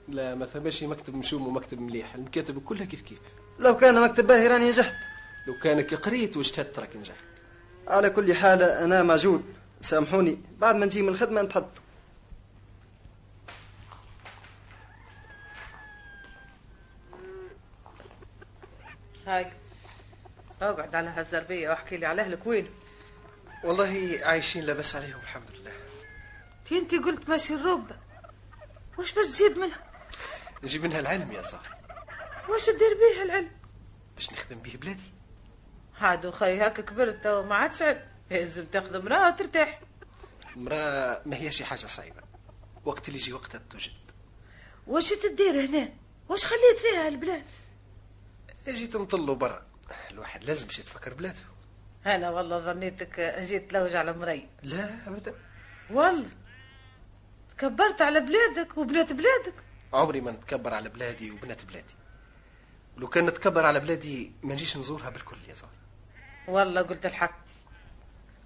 [0.08, 2.14] لا ما ثماش مكتب مشوم ومكتب مليح.
[2.14, 3.18] المكاتب كلها كيف كيف.
[3.58, 4.94] لو كان مكتب باهي راني نجحت.
[5.46, 7.24] لو كانك قريت واجتهدت راك نجحت.
[7.88, 9.44] على كل حال أنا موجود
[9.80, 10.38] سامحوني.
[10.58, 11.78] بعد ما نجي من الخدمة نتحدث.
[19.30, 19.52] هاي
[20.62, 22.46] أقعد على هالزربية وأحكي لي على أهلك.
[22.46, 22.70] وين؟
[23.64, 25.72] والله عايشين لاباس عليهم الحمد لله.
[26.64, 27.96] تي انت قلت ماشي الربة
[28.98, 29.90] وش بس تجيب منها؟
[30.62, 31.76] نجيب منها العلم يا زهر.
[32.48, 33.50] وش تدير بيه العلم؟
[34.14, 35.12] باش نخدم به بلادي.
[35.98, 39.80] هادو خي هاك كبرت تو ما عادش علم لازم تاخذ امرأة وترتاح.
[40.56, 42.22] المرأة ما هي شي حاجة صعيبة.
[42.84, 43.92] وقت اللي يجي وقتها توجد
[44.86, 45.88] وش تدير هنا؟
[46.28, 47.44] وش خليت فيها البلاد
[48.74, 49.62] جيت نطلوا برا.
[50.10, 51.40] الواحد لازم باش يتفكر بلاده.
[52.06, 55.34] أنا والله ظنيتك جيت تلوج على مرا لا أبدا.
[55.90, 56.30] والله.
[57.58, 59.54] كبرت على بلادك وبنات بلادك.
[59.92, 61.94] عمري ما نتكبر على بلادي وبنات بلادي.
[62.96, 65.68] لو كان نتكبر على بلادي ما نجيش نزورها بالكل يا زهر
[66.48, 67.40] والله قلت الحق.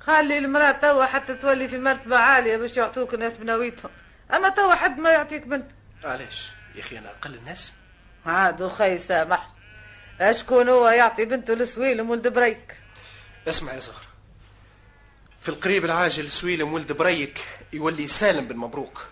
[0.00, 3.90] خلي المرأة توا حتى تولي في مرتبة عالية باش يعطوك الناس بنويتهم.
[4.34, 5.70] أما توا حد ما يعطيك بنت
[6.04, 7.72] علاش؟ يا أخي أنا أقل الناس.
[8.26, 9.53] عاد خي سامح.
[10.20, 12.76] أشكون هو يعطي بنته لسويلم ولد بريك؟
[13.48, 14.06] اسمع يا زهر.
[15.40, 17.38] في القريب العاجل سويلم ولد بريك
[17.72, 19.06] يولي سالم بن مبروك.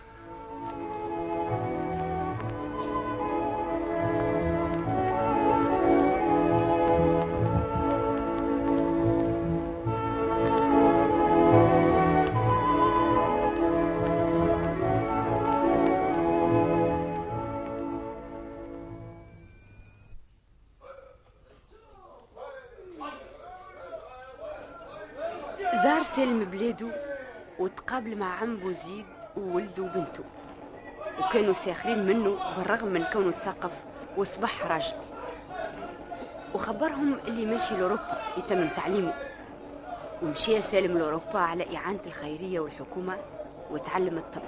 [27.93, 29.05] وتقابل مع عم بوزيد
[29.37, 30.23] وولده وبنته.
[31.19, 33.71] وكانوا ساخرين منه بالرغم من كونه تثقف
[34.17, 34.93] واصبح راجل.
[36.53, 39.13] وخبرهم اللي ماشي لأوروبا يتمم تعليمه.
[40.23, 43.17] ومشي سالم لأوروبا على إعانة الخيرية والحكومة
[43.71, 44.41] وتعلم الطب.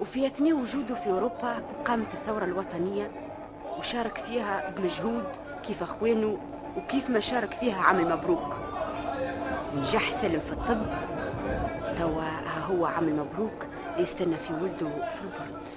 [0.00, 3.10] وفي أثناء وجوده في أوروبا قامت الثورة الوطنية
[3.78, 5.24] وشارك فيها بمجهود
[5.66, 6.38] كيف أخوانه
[6.76, 8.56] وكيف ما شارك فيها عمل مبروك.
[9.74, 10.86] ونجح سالم في الطب
[11.98, 15.68] توا ها هو عمل مبروك يستنى في ولده في البرد.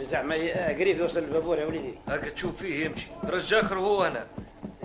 [0.00, 0.34] زعما
[0.78, 1.94] قريب يوصل البابور يا وليدي.
[2.08, 3.06] هاك تشوف فيه يمشي.
[3.28, 4.26] ترجى آخر هو هنا.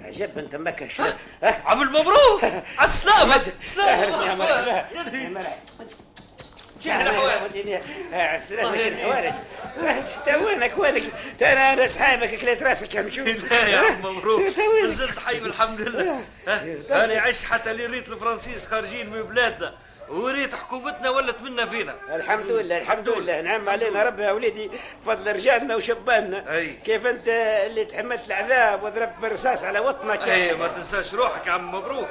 [0.03, 1.01] عجب انت مكش
[1.65, 2.43] عمل مبروك.
[2.77, 5.17] على السلامة سلامة يا مرحبا.
[5.17, 5.55] يا مرحبا
[6.79, 7.81] شن احوالك
[8.13, 9.33] على السلامة شن احوالك
[10.25, 11.03] توينك وينك
[11.41, 14.41] أنا أنا صحابك كليت راسك نشوف لا يا عم مبروك.
[14.85, 16.21] نزلت حي الحمد لله.
[17.03, 19.73] أنا عشت حتى اللي ريت الفرنسيس خارجين من بلادنا
[20.09, 21.95] وريت حكومتنا ولت منا فينا.
[22.15, 23.41] الحمد لله الحمد لله.
[23.41, 24.71] نعم علينا ربي يا وليدي
[25.05, 26.55] فضل رجالنا وشباننا.
[26.55, 26.67] أي.
[26.85, 27.27] كيف أنت
[27.67, 32.07] اللي تحملت العذاب وضربت بالرصاص على وطنك؟ أي ما تنساش روحك يا عم مبروك.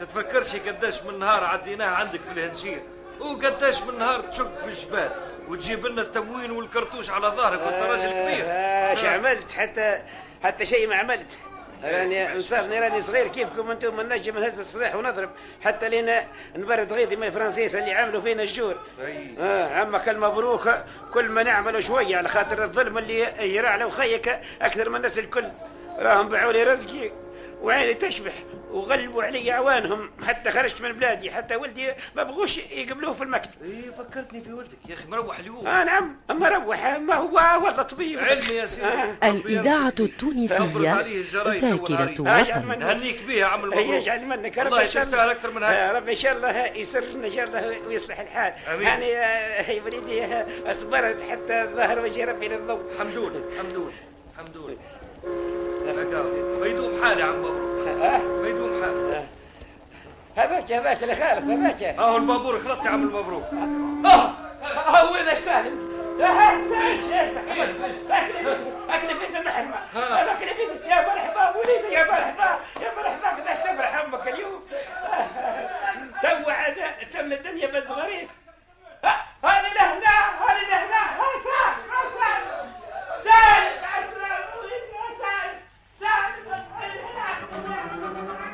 [0.00, 2.82] تتفكرش قداش من نهار عديناه عندك في الهنشير
[3.20, 5.10] وقداش من نهار تشق في الجبال.
[5.48, 8.44] وتجيب لنا التموين والكرتوش على ظهرك وانت راجل كبير.
[8.90, 10.02] إيش عملت؟ حتى
[10.42, 11.38] حتى شيء ما عملت.
[11.84, 15.30] راني انصافني راني صغير كيفكم أنتم؟ من نجم نهز الصلاح ونضرب.
[15.64, 16.24] حتى لينا
[16.56, 18.74] نبرد غيظي من الفرنسيس اللي عملوا فينا الجور.
[19.40, 20.70] آه عمك المبروك
[21.12, 25.44] كل ما نعملوا شوية على خاطر الظلم اللي يجرى على وخيك أكثر من الناس الكل.
[25.98, 27.10] راهم باعوا لي رزقي
[27.62, 28.32] وعيني تشبح.
[28.74, 30.10] وغلبوا علي عوانهم.
[30.26, 33.50] حتى خرجت من بلادي حتى ولدي ما بغوش يقبلوه في المكتب.
[33.62, 34.78] اي فكرتني في ولدك.
[34.88, 35.66] يا أخي مروح اليوم.
[35.66, 36.16] آه نعم.
[36.30, 37.34] أما روح ما هو
[37.64, 38.18] والله طبيب.
[38.18, 38.86] علمي يا سيدي.
[39.24, 40.58] الإذاعة التونسية
[41.32, 42.78] ذاكرة وطن.
[42.78, 44.58] نهنيك بها عم هي المبروك يجعل منك.
[44.58, 48.20] ربي تستاهل أكثر من آه، هذا ربي إن شاء الله يسرنا إن شاء الله ويصلح
[48.20, 48.52] الحال.
[48.74, 48.86] آمين.
[48.86, 52.82] يعني آه، يا وليدي آه، أصبرت حتى ظهر وجه ربي للضوء.
[52.98, 53.92] حمدون حمدون
[54.38, 54.76] حمدون
[55.88, 56.22] هكا
[56.60, 59.24] ما يدوم حالي يا عم مبروك آه ما يدوم حال
[60.36, 63.44] هذاك هذاك اللي خالف هذاك اهو البابور خلطت عم المبروك
[64.04, 64.30] آه
[64.98, 65.94] هو ذا السالم
[68.90, 74.60] اكلفت المحرمه أنا اكلفت يا مرحبا وليدي يا مرحبا يا مرحبا قداش تفرح أمك اليوم
[76.22, 76.74] تو عاد
[77.12, 78.28] تم الدنيا بنت صغريت
[79.44, 81.74] هاني لهنا هاني لهنا هاني تعال
[83.24, 83.64] تعال
[85.20, 85.54] تعال
[86.00, 86.43] تعال
[87.54, 88.53] Thank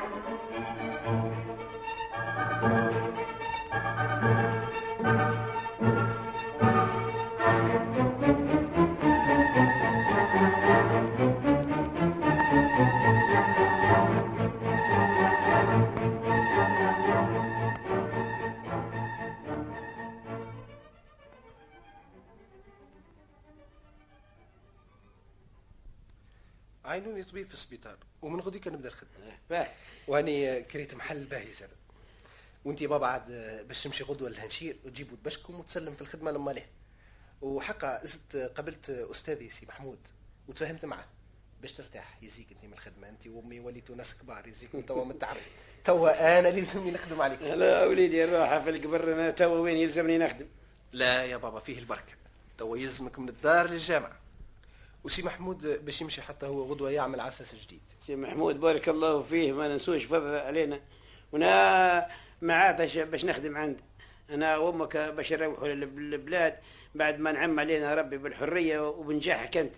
[27.21, 29.37] عينوني طبيب في السبيطار ومن غديك نبدا الخدمة.
[29.49, 29.71] باهي.
[30.07, 31.69] واني كريت محل باهي زاد.
[32.65, 33.27] وانت بابا عاد
[33.67, 36.69] باش تمشي غدوة للهنشير وتجيبوا تبشكم وتسلم في الخدمة لما ليه.
[37.41, 39.99] وحقا زدت قابلت أستاذي سي محمود
[40.47, 41.05] وتفاهمت معاه.
[41.61, 45.37] باش ترتاح يزيك انت من الخدمة انت وأمي وليتوا ناس كبار يزيكم توا من التعب
[45.85, 47.41] توا أنا لازمني نخدم عليك.
[47.41, 50.47] لا وليدي الراحه في القبر أنا توا وين يلزمني نخدم؟
[50.91, 52.13] لا يا بابا فيه البركة.
[52.57, 54.20] توا يلزمك من الدار للجامعه
[55.03, 57.81] وسي محمود باش يمشي حتى هو غدوة يعمل عساس جديد.
[57.99, 60.81] سي محمود بارك الله فيه ما ننسوش فضل علينا.
[61.31, 62.07] وأنا
[62.41, 63.83] معاه باش باش نخدم عنده
[64.29, 66.57] أنا وأمك باش نروحوا للبلاد.
[66.95, 69.73] بعد ما نعم علينا ربي بالحرية وبنجاحك أنت.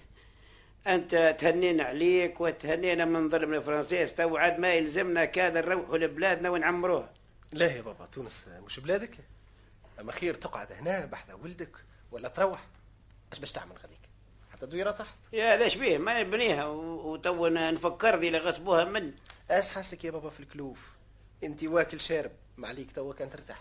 [0.88, 4.16] أنت تهنينا عليك وتهنينا من ظلم الفرنسيس.
[4.16, 7.14] تو عاد ما يلزمنا كذا نروحوا لبلادنا ونعمروها.
[7.52, 9.18] لا يا بابا تونس مش بلادك؟
[10.02, 11.76] أما خير تقعد هنا بحذا ولدك
[12.12, 12.68] ولا تروح.
[13.32, 14.03] أش باش تعمل غاديك
[14.64, 15.16] حتى دويره تحت.
[15.34, 19.12] يا ليش بيه؟ ما نبنيها وتو نفكر ذي اللي غصبوها من.
[19.52, 20.80] اش حاسك يا بابا في الكلوف؟
[21.44, 22.32] أنت واكل شارب.
[22.58, 23.60] ما عليك توا كان ترتاح.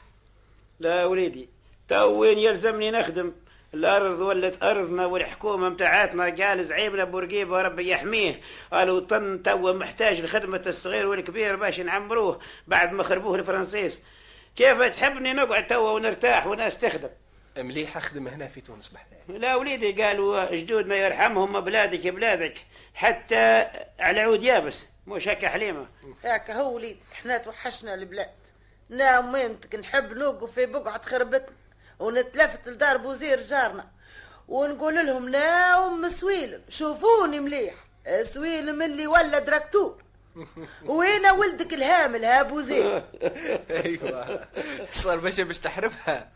[0.80, 1.48] لا وليدي
[1.88, 3.32] تو وين يلزمني نخدم.
[3.74, 8.40] الأرض ولت أرضنا والحكومة متاعتنا قال زعيمنا بورقيبه ربي يحميه.
[8.72, 14.02] الوطن توا محتاج لخدمه الصغير والكبير باش نعمروه بعد ما خربوه الفرنسيس.
[14.56, 17.10] كيف تحبني نقعد توا ونرتاح وناس تخدم؟
[17.58, 22.54] مليح أخدم هنا في تونس بحثي لا وليدي قالوا جدودنا يرحمهم بلادك بلادك.
[22.94, 23.68] حتى
[24.00, 25.86] على عود يابس مش هكا حليمة؟
[26.24, 26.96] هكا هو وليد.
[27.12, 28.30] إحنا توحشنا البلاد.
[28.90, 31.56] نام وينتك نحب نوقف في بقعة خربتنا
[31.98, 33.86] ونتلفت لدار بوزير جارنا.
[34.48, 37.74] ونقول لهم ناوم سويلم شوفوني مليح.
[38.22, 40.02] سويلم اللي ولد دراكتور
[40.86, 43.04] وين ولدك الهامل ها بوزير؟
[43.84, 44.48] أيوه.
[44.92, 46.30] صار باش باش تحرفها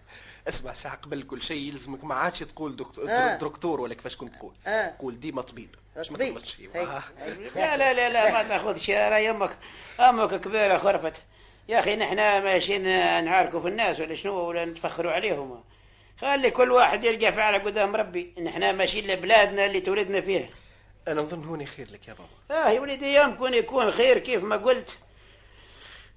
[0.49, 2.05] اسمع ساعة قبل كل شيء يلزمك.
[2.05, 3.37] ما عادش تقول دكتور, آه.
[3.37, 4.55] دكتور ولا كيفاش كنت تقول.
[4.67, 4.95] آه.
[4.99, 5.75] قول ديما طبيب.
[5.97, 6.19] باش ما.
[6.19, 6.61] تغلطش.
[7.55, 8.91] لا لا لا لا ما تاخذش.
[8.91, 9.59] راه يمك
[10.01, 11.15] أمك كبيرة خرفت.
[11.69, 12.83] يا أخي نحنا ماشيين
[13.25, 15.65] نعاركوا في الناس ولا شنو ولا نتفخروا عليهم.
[16.21, 18.35] خلي كل واحد يلقى فعله قدام ربي.
[18.43, 20.49] نحنا ماشيين لبلادنا اللي تولدنا فيها.
[21.09, 22.61] أنا نظن هوني خير لك يا بابا.
[22.63, 24.99] آه يا وليدي يمكن يكون خير كيف ما قلت.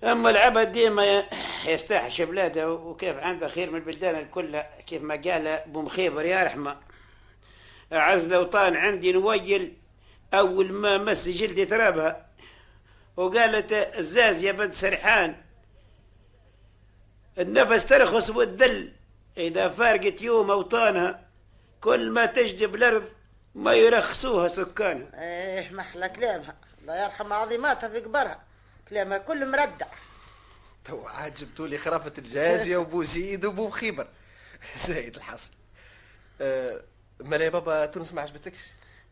[0.04, 1.24] أما العبد ديما
[1.66, 6.78] يستحش بلاده وكيف عنده خير من البلدان الكل كيف ما قال بومخيبر يا رحمة
[7.94, 9.78] اعز الاوطان عندي نويل
[10.34, 12.26] أول ما مس جلدي ترابها.
[13.18, 15.36] وقالت الزاز يا بنت سرحان
[17.38, 18.94] النفس ترخص والذل
[19.38, 21.26] إذا فارقت يوم أوطانها
[21.82, 23.06] كل ما تجدب الأرض
[23.56, 25.22] ما يرخصوها سكانها.
[25.22, 28.49] إيه محلى كلامها الله يرحم عظيماتها في قبرها.
[28.90, 29.86] كلامها كل مردع
[30.86, 34.08] تو عاد جبتوا لي خرافة الجازية وبو زيد وبو خيبر.
[34.88, 35.50] زايد الحصل.
[36.42, 36.82] أه
[37.20, 38.60] مالا يا بابا تونس ما عجبتكش؟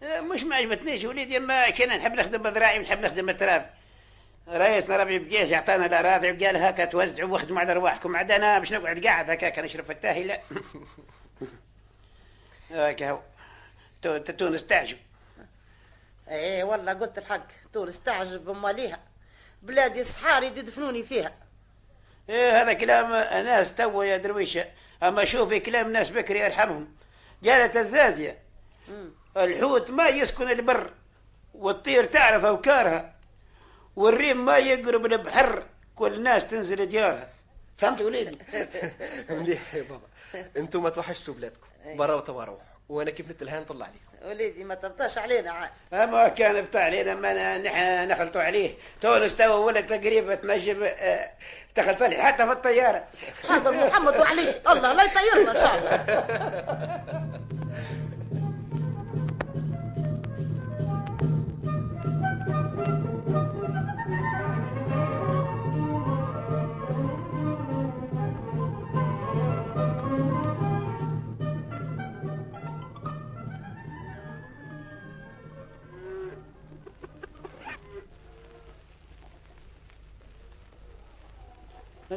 [0.03, 1.03] آه، مش ما عجبتنيش.
[1.05, 3.69] وليدي ما كنا نحب نخدم بذراعي ونحب نخدم التراب
[4.47, 9.05] رئيسنا ربي بقيش يعطانا الاراضي وقال هكا توزعوا واخدموا على ارواحكم عاد أنا باش نقعد
[9.05, 10.41] قاعد هكاك نشرب في التاهي لا.
[12.71, 13.19] هكا هو.
[14.01, 14.97] تو- تونس تعجب.
[16.29, 17.47] إيه والله قلت الحق.
[17.73, 18.99] تونس تعجب بمواليها
[19.67, 21.33] بلادي صحاري يدفنوني فيها.
[22.29, 23.11] إيه هذا كلام
[23.45, 24.65] ناس تو يا درويشه
[25.03, 26.87] أما شوفي كلام ناس بكري يرحمهم
[27.45, 28.39] قالت الزازية.
[29.37, 30.91] الحوت ما يسكن البر
[31.53, 33.13] والطير تعرف أوكارها
[33.95, 35.63] والريم ما يقرب البحر
[35.95, 37.29] كل الناس تنزل ديارها
[37.77, 38.37] فهمت وليدي؟
[39.29, 40.07] مليح يا بابا.
[40.57, 41.67] أنتم ما توحشتوا بلادكم.
[41.85, 45.51] برا وتوا روحوا وأنا كيف نتلها نطلع عليكم وليدي ما تبطاش علينا.
[45.51, 48.73] عاد اما كان بتاع علينا ما نحن نخلطوا عليه.
[49.01, 51.29] تونس تو ولا تقريبا تنجم آه،
[51.77, 53.03] دخلت لي حتى في الطيارة.
[53.49, 55.97] حاضر محمد وعليه الله لا يطيرنا إن شاء الله.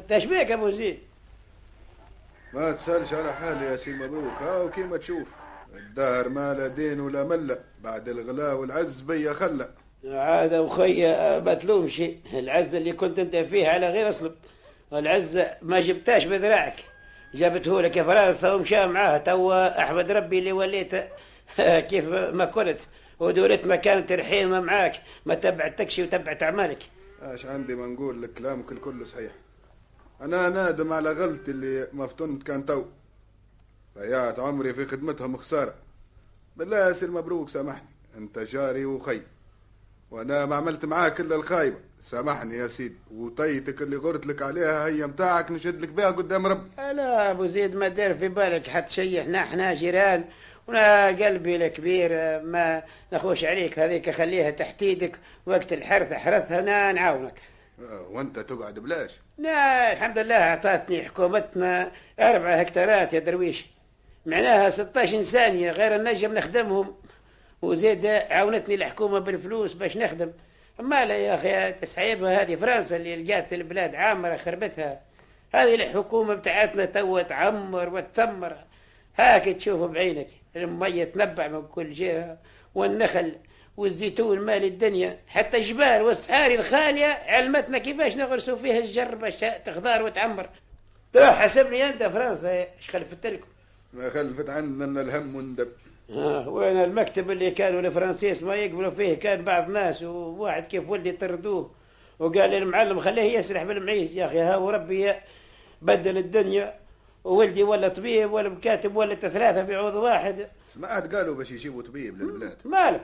[0.00, 0.98] انت إيش بيك يا أبو زيد.
[2.52, 5.28] ما تسألش على حالي يا سي مبروك هاو كيما تشوف.
[5.74, 7.58] الدهر ما لا دين ولا ملة.
[7.80, 9.68] بعد الغلا والعز بيا خلى
[10.04, 12.02] عاد وخيا ما تلومش.
[12.34, 14.34] العزة اللي كنت أنت فيها على غير أصلب.
[14.92, 16.76] العزة ما جبتاش بذراعك.
[17.34, 19.18] جابته لك يا فرنسا ومشى معاه.
[19.18, 20.92] توا أحمد ربي اللي وليت.
[21.90, 22.80] كيف ما كنت.
[23.20, 24.96] ودولتنا كانت رحيمة معاك.
[25.26, 26.78] ما تبعتكش وتبعت أعمالك.
[27.22, 29.30] أش عندي ما نقول لك كلامك الكل صحيح.
[30.20, 32.84] أنا نادم على غلطي اللي ما فطنت كان تو.
[33.98, 35.74] ضيعت عمري في خدمتهم خسارة
[36.56, 37.88] بالله يا سي المبروك سامحني.
[38.16, 39.20] أنت جاري وخي.
[40.10, 41.76] وأنا ما عملت معاك إلا الخايبة.
[42.00, 46.70] سامحني يا سيدي وطيتك اللي غرت لك عليها هي متاعك نشد لك بها قدام ربي
[46.76, 50.24] لا أبو زيد ما دير في بالك حتى شيء إحنا إحنا جيران
[50.66, 52.10] وأنا قلبي الكبير
[52.42, 53.78] ما نخوش عليك.
[53.78, 55.18] هذيك خليها تحت إيدك.
[55.46, 57.34] وقت الحرث أحرثها أنا نعاونك.
[58.10, 59.20] وانت تقعد بلاش.
[59.38, 63.66] لا الحمد لله اعطتني حكومتنا أربع هكتارات يا درويش.
[64.26, 66.94] معناها 16 ثانية غير النجم نخدمهم.
[67.62, 70.32] وزيد عاونتني الحكومة بالفلوس باش نخدم.
[70.80, 75.00] أما لا يا أخي تسحيبها هذه فرنسا اللي لقات البلاد عامرة خربتها.
[75.54, 78.56] هذه الحكومة بتاعتنا تو تعمر وتثمر.
[79.18, 80.28] هاك تشوف بعينك.
[80.56, 82.38] المية تنبع من كل جهة
[82.74, 83.32] والنخل
[83.80, 85.18] والزيتون مال الدنيا.
[85.26, 90.48] حتى الجبال والصحاري الخالية علمتنا كيفاش نغرسوا فيها الجر باش تخضار وتعمر.
[91.12, 93.46] تروح حسبني أنت فرنسا إيش خلفت لكم؟
[93.92, 95.68] ما خلفت عندنا الهم وندب
[96.10, 101.12] آه وين المكتب اللي كانوا الفرنسيس ما يقبلوا فيه كان بعض ناس وواحد كيف ولدي
[101.12, 101.70] طردوه
[102.18, 105.12] وقال المعلم خليه يسرح بالمعيش يا أخي ها وربي
[105.82, 106.74] بدل الدنيا.
[107.24, 110.48] وولدي ولا طبيب ولا مكاتب ولا ثلاثة في عوض واحد.
[110.74, 113.00] سمعت قالوا باش يجيبوا طبيب للبلاد ماله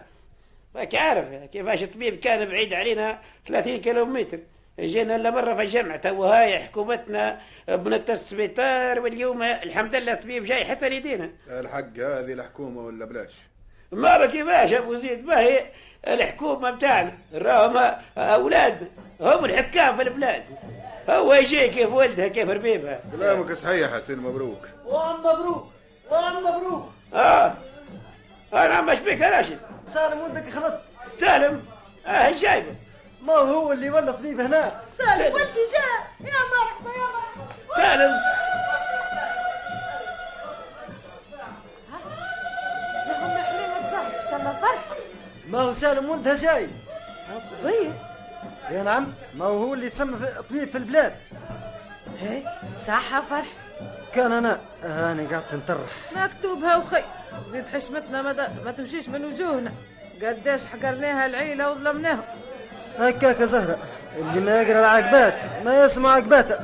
[0.76, 4.38] ماك عارف كيفاش الطبيب كان بعيد علينا 30 كيلومتر
[4.80, 10.64] جينا الا مره في الجمع تو هاي حكومتنا بنت السبيطار واليوم الحمد لله الطبيب جاي
[10.64, 11.30] حتى ليدينا.
[11.48, 13.34] الحق هذه الحكومة ولا بلاش؟
[13.92, 15.66] ما كيفاش أبو زيد ما هي
[16.08, 17.12] الحكومة بتاعنا.
[17.34, 18.88] راهم أولادنا
[19.20, 20.42] هم الحكام في البلاد.
[21.10, 24.68] هو يجي كيف ولدها كيف ربيبها كلامك صحيح حسين مبروك.
[24.84, 25.66] وأم مبروك
[26.10, 26.92] وأم مبروك.
[27.14, 27.54] آه.
[28.54, 30.80] أنا مش بك يا راشد سالم ولدك خلط
[31.12, 31.64] سالم؟
[32.06, 32.74] آه جايبه؟
[33.22, 36.06] ما هو اللي ولا طبيب هنا سالم ولدي جاء.
[36.20, 37.76] يا مرحبا يا مرحبا.
[37.76, 38.12] سالم.
[43.42, 44.96] حليمة فرحة
[45.48, 46.68] ما هو سالم ولدها جاي.
[47.62, 47.94] طبيب.
[48.70, 51.16] يا نعم ما هو اللي تسمى في- طبيب في البلاد.
[52.18, 52.42] هي
[52.86, 53.46] صح فرح.
[54.14, 57.02] كان أنا أنا قعدت نطرح مكتوبها وخي
[57.50, 59.72] زيد حشمتنا ما, ما تمشيش من وجوهنا.
[60.22, 62.24] قداش حقرناها العيلة وظلمناهم.
[62.98, 63.78] هكاك يا زهرة.
[64.16, 66.56] اللي ما يقرأ العقبات ما يسمع عقباته.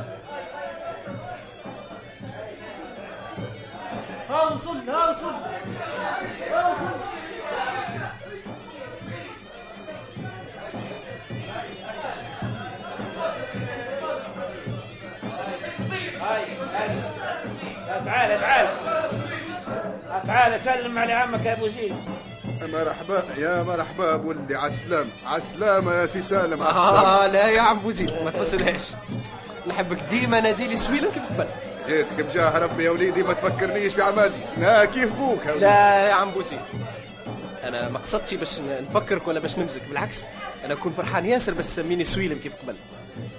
[4.31, 5.33] ها وصل ها وصل
[20.33, 21.95] تعال سلم على عمك يا أبو زيد.
[22.63, 28.13] مرحبا يا مرحبا بولدي عالسلامة عالسلامة يا سي سالم عالسلامة آه لا يا عم بوزيد
[28.25, 28.93] ما تفصلهاش.
[29.67, 31.47] نحبك ديما ناديلي سويلم كيف قبل
[31.87, 34.33] جيتك بجاه ربي يا وليدي ما تفكرنيش في عملي.
[34.59, 36.61] لا كيف بوك يا وليدي؟ لا يا عم بوزيد
[37.65, 40.25] أنا ما قصدتش باش نفكرك ولا باش نمزك بالعكس
[40.65, 41.27] أنا أكون فرحان.
[41.27, 42.77] ياسر بس سميني سويلم كيف قبل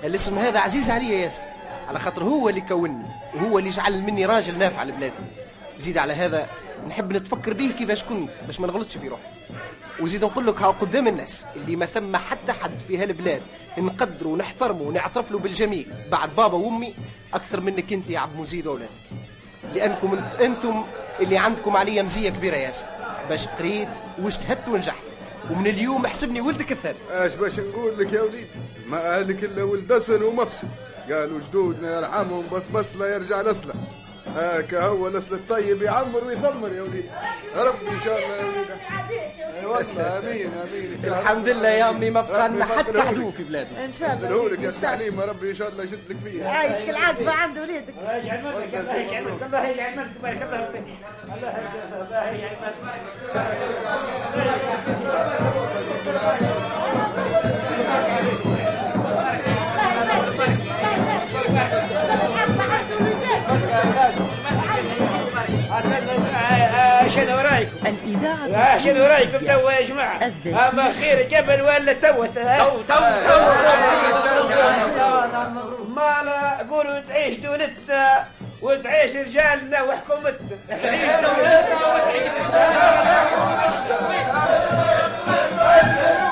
[0.04, 1.44] الاسم هذا عزيز عليا ياسر
[1.90, 5.14] على خاطر هو اللي كونني وهو اللي جعل مني راجل نافع لبلادي.
[5.78, 6.48] زيد على هذا
[6.88, 9.24] نحب نتفكر به كيفاش كنت باش ما نغلطش في روحي.
[10.00, 13.42] وزيد نقول لك ها قدام الناس اللي ما ثم حتى حد في هالبلاد
[13.78, 16.96] نقدره ونحترمه ونعترف له بالجميل بعد بابا وأمي
[17.34, 19.02] أكثر منك أنت يا عبد مزيد واولادك
[19.76, 20.84] لأنكم انت أنتم
[21.20, 22.88] اللي عندكم عليا مزية كبيرة ياسر.
[23.30, 25.04] باش قريت واجتهدت ونجحت.
[25.52, 26.98] ومن اليوم احسبني ولدك الثاني.
[27.10, 28.48] اش باش نقول لك يا وليدي
[28.88, 30.70] ما اهلك إلا ولد اصل ومفسد.
[31.12, 33.74] قالوا جدودنا يرحمهم بس بصلة يرجع لصلة.
[34.36, 37.10] هاك هو الاصل الطيب يعمر ويثمر يا وليدي
[37.56, 38.74] ربي إن شاء الله يا وليدي
[39.60, 41.00] أي والله آمين آمين.
[41.04, 41.50] يا الحمد.
[41.50, 43.00] لله يا أمي ما بقى لنا حتى.
[43.00, 43.86] عدو في بلادنا.
[43.86, 44.26] إن شاء الله.
[44.28, 47.94] يفضلهولك يا سي حليم ربي إن شاء الله يشد لك فيه عايشك العقبة عند وليدك.
[48.02, 50.84] الله يجعل ملكك الله يجعل ملكك الله يجعل ملكك بارك الله فيك
[51.36, 52.54] الله يجعل
[56.08, 56.53] الله
[67.16, 70.70] شنو رأيكم؟ الإذاعة آه، شنو رأيكم توا يا جماعة؟ الذكية.
[70.70, 72.94] اما خير جبل ولا تو تو تو
[75.96, 78.26] ما لا قولوا تعيش دولتنا
[78.62, 82.32] وتعيش رجالنا وحكومتنا تعيش دولتنا وتعيش
[84.32, 84.62] حال
[85.52, 86.23] جماعتنا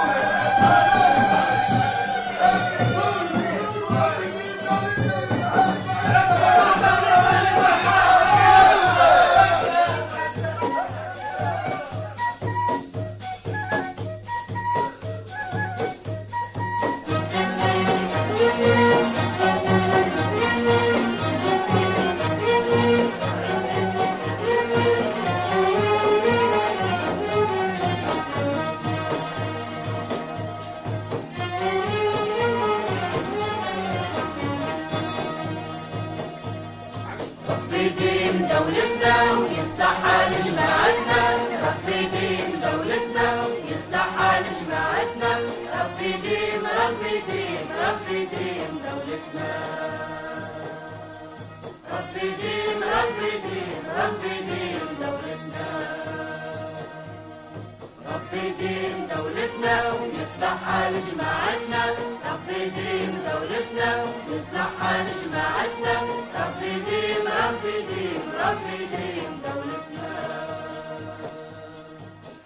[38.42, 41.22] دين دولتنا ويصلحها لجماعتنا.
[41.66, 45.32] ربي دين دولتنا ويصلحها لجماعتنا.
[45.78, 49.50] ربي دين ربي دين ربي دين دولتنا.
[51.94, 54.71] ربي دين ربي دين ربي دين
[58.34, 61.84] رب دين دولتنا ويصلحها لجماعتنا
[62.26, 65.94] رب دين دولتنا ويصلحها لجماعتنا
[66.36, 70.10] رب دين رب دين رب دين دولتنا.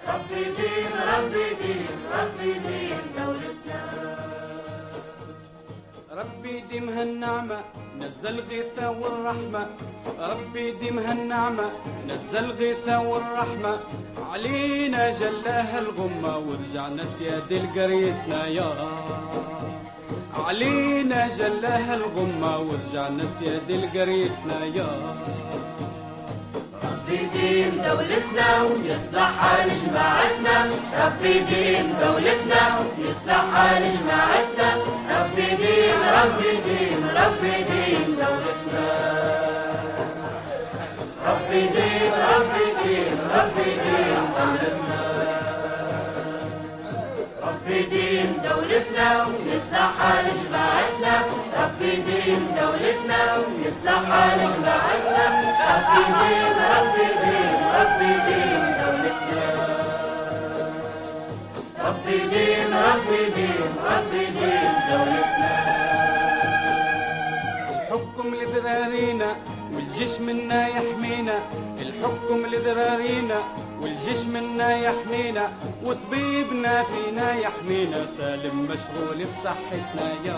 [0.07, 4.04] رب دين رب دين رب دين دولتنا.
[6.15, 7.59] ربي يديمها النعمة
[7.99, 9.67] نزل غيثة والرحمة.
[10.19, 11.63] ربي يديمها النعمة
[12.09, 13.79] نزل غيثة والرحمة.
[14.31, 18.71] علينا جلاها الغمة ورجعنا سياد القريتنا يا
[20.47, 24.89] علينا جلاها الغمة ورجعنا سياد القريتنا يا
[27.05, 30.69] ربي يديم دولتنا ويصلح حال جماعتنا
[31.01, 32.61] ربي يديم دولتنا
[32.97, 34.69] ويصلح حال جماعتنا
[35.19, 38.85] ربي يديم ربي يديم ربي يديم دولتنا.
[41.27, 45.01] ربي يديم ربي يديم ربي يديم دولتنا.
[47.43, 51.25] ربي يديم دولتنا ويصلح حال جماعتنا
[51.95, 55.25] يديم دولتنا ويصلح حال جماعتنا
[55.75, 59.43] ربي يديم ربي يديم ربي يديم دولتنا.
[61.85, 65.51] ربي يديم ربي يديم ربي يديم دولتنا.
[67.69, 69.29] الحكم لذرارينا
[69.73, 71.37] والجيش منا يحمينا.
[71.81, 73.39] الحكم لذرارينا
[73.81, 75.43] والجيش منا يحمينا.
[75.83, 78.05] وطبيبنا فينا يحمينا.
[78.17, 80.37] سالم مشغول بصحتنا يا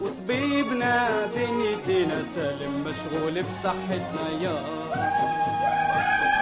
[0.00, 4.56] وطبيبنا بين يدينا سالم مشغول بصحتنا يا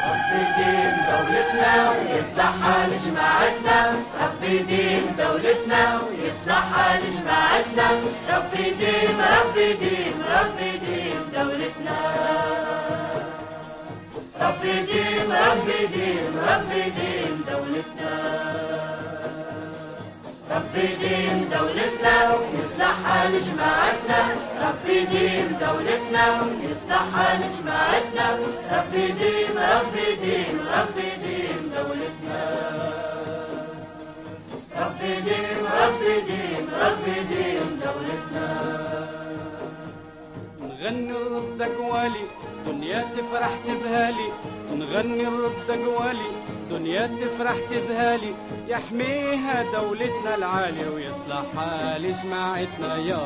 [0.09, 3.79] ربي يديم دولتنا ويصلح حال جماعتنا
[4.23, 7.89] ربي يديم دولتنا ويصلح حال جماعتنا
[8.33, 11.99] ربي يديم ربي يديم ربي يديم دولتنا.
[14.41, 18.15] ربي يديم ربي يديم ربي يديم دولتنا.
[20.77, 24.21] ربي يديم دولتنا ويصلح حال جماعتنا
[24.63, 28.27] ربي يديم دولتنا ويصلح حال جماعتنا
[28.73, 32.41] ربي يديم ربي يديم ربي يديم دولتنا.
[34.77, 38.47] ربي يديم ربي يديم ربي يديم دولتنا.
[40.61, 42.25] نغني نرد قوالي
[42.67, 44.29] دنيا تفرح تزهالي
[44.73, 46.31] نغني نرد قوالي
[46.71, 48.33] دنيا تفرح تزهالي
[48.69, 53.21] يحميها دولتنا العالية ويصلح حال جماعتنا يا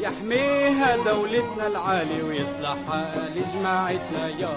[0.00, 4.54] يحميها دولتنا العالية ويصلح حال جماعتنا يا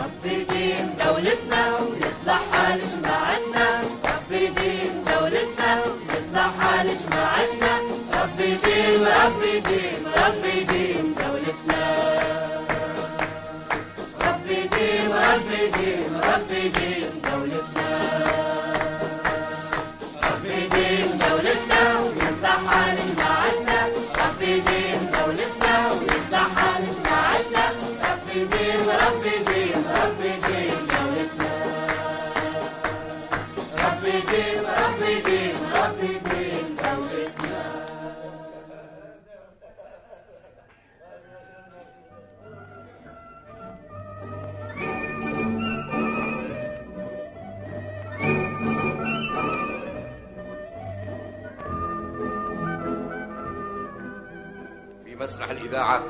[0.00, 7.78] ربي يديم دولتنا ويصلح حال جماعتنا ربي يديم دولتنا ويصلح حال جماعتنا
[8.22, 11.14] ربي يديم ربي يديم ربي يديم
[11.46, 12.25] دولتنا ربي
[55.76, 56.02] الإذاعة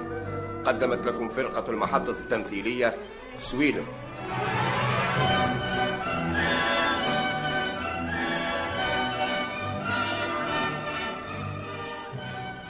[0.64, 2.94] قدمت لكم فرقة المحطة التمثيلية
[3.38, 3.86] سويلم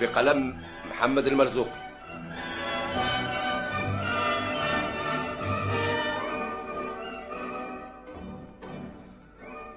[0.01, 0.59] بقلم
[0.91, 1.87] محمد المرزوقي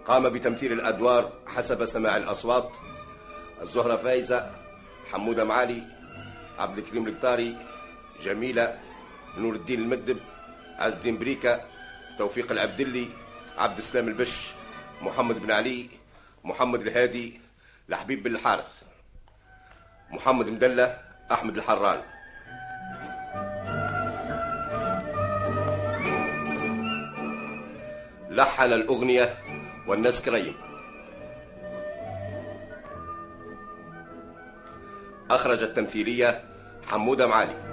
[0.06, 2.78] قام بتمثيل الأدوار حسب سماع الأصوات
[3.62, 4.52] الزهرة فايزة
[5.12, 5.99] حمودة معالي
[6.60, 7.58] عبد الكريم القطاري
[8.22, 8.80] جميلة
[9.38, 10.20] نور الدين المدب
[10.78, 11.62] عز الدين بريكة
[12.18, 13.08] توفيق العبدلي
[13.58, 14.52] عبد السلام البش
[15.02, 15.90] محمد بن علي
[16.44, 17.42] محمد الهادي
[17.90, 18.84] لحبيب بن الحارث
[20.10, 20.98] محمد مدلة
[21.32, 22.02] أحمد الحران.
[28.30, 29.38] لحن الأغنية
[29.88, 30.56] والناس كريم
[35.32, 36.49] أخرج التمثيلية
[36.90, 37.69] حمودة معالي.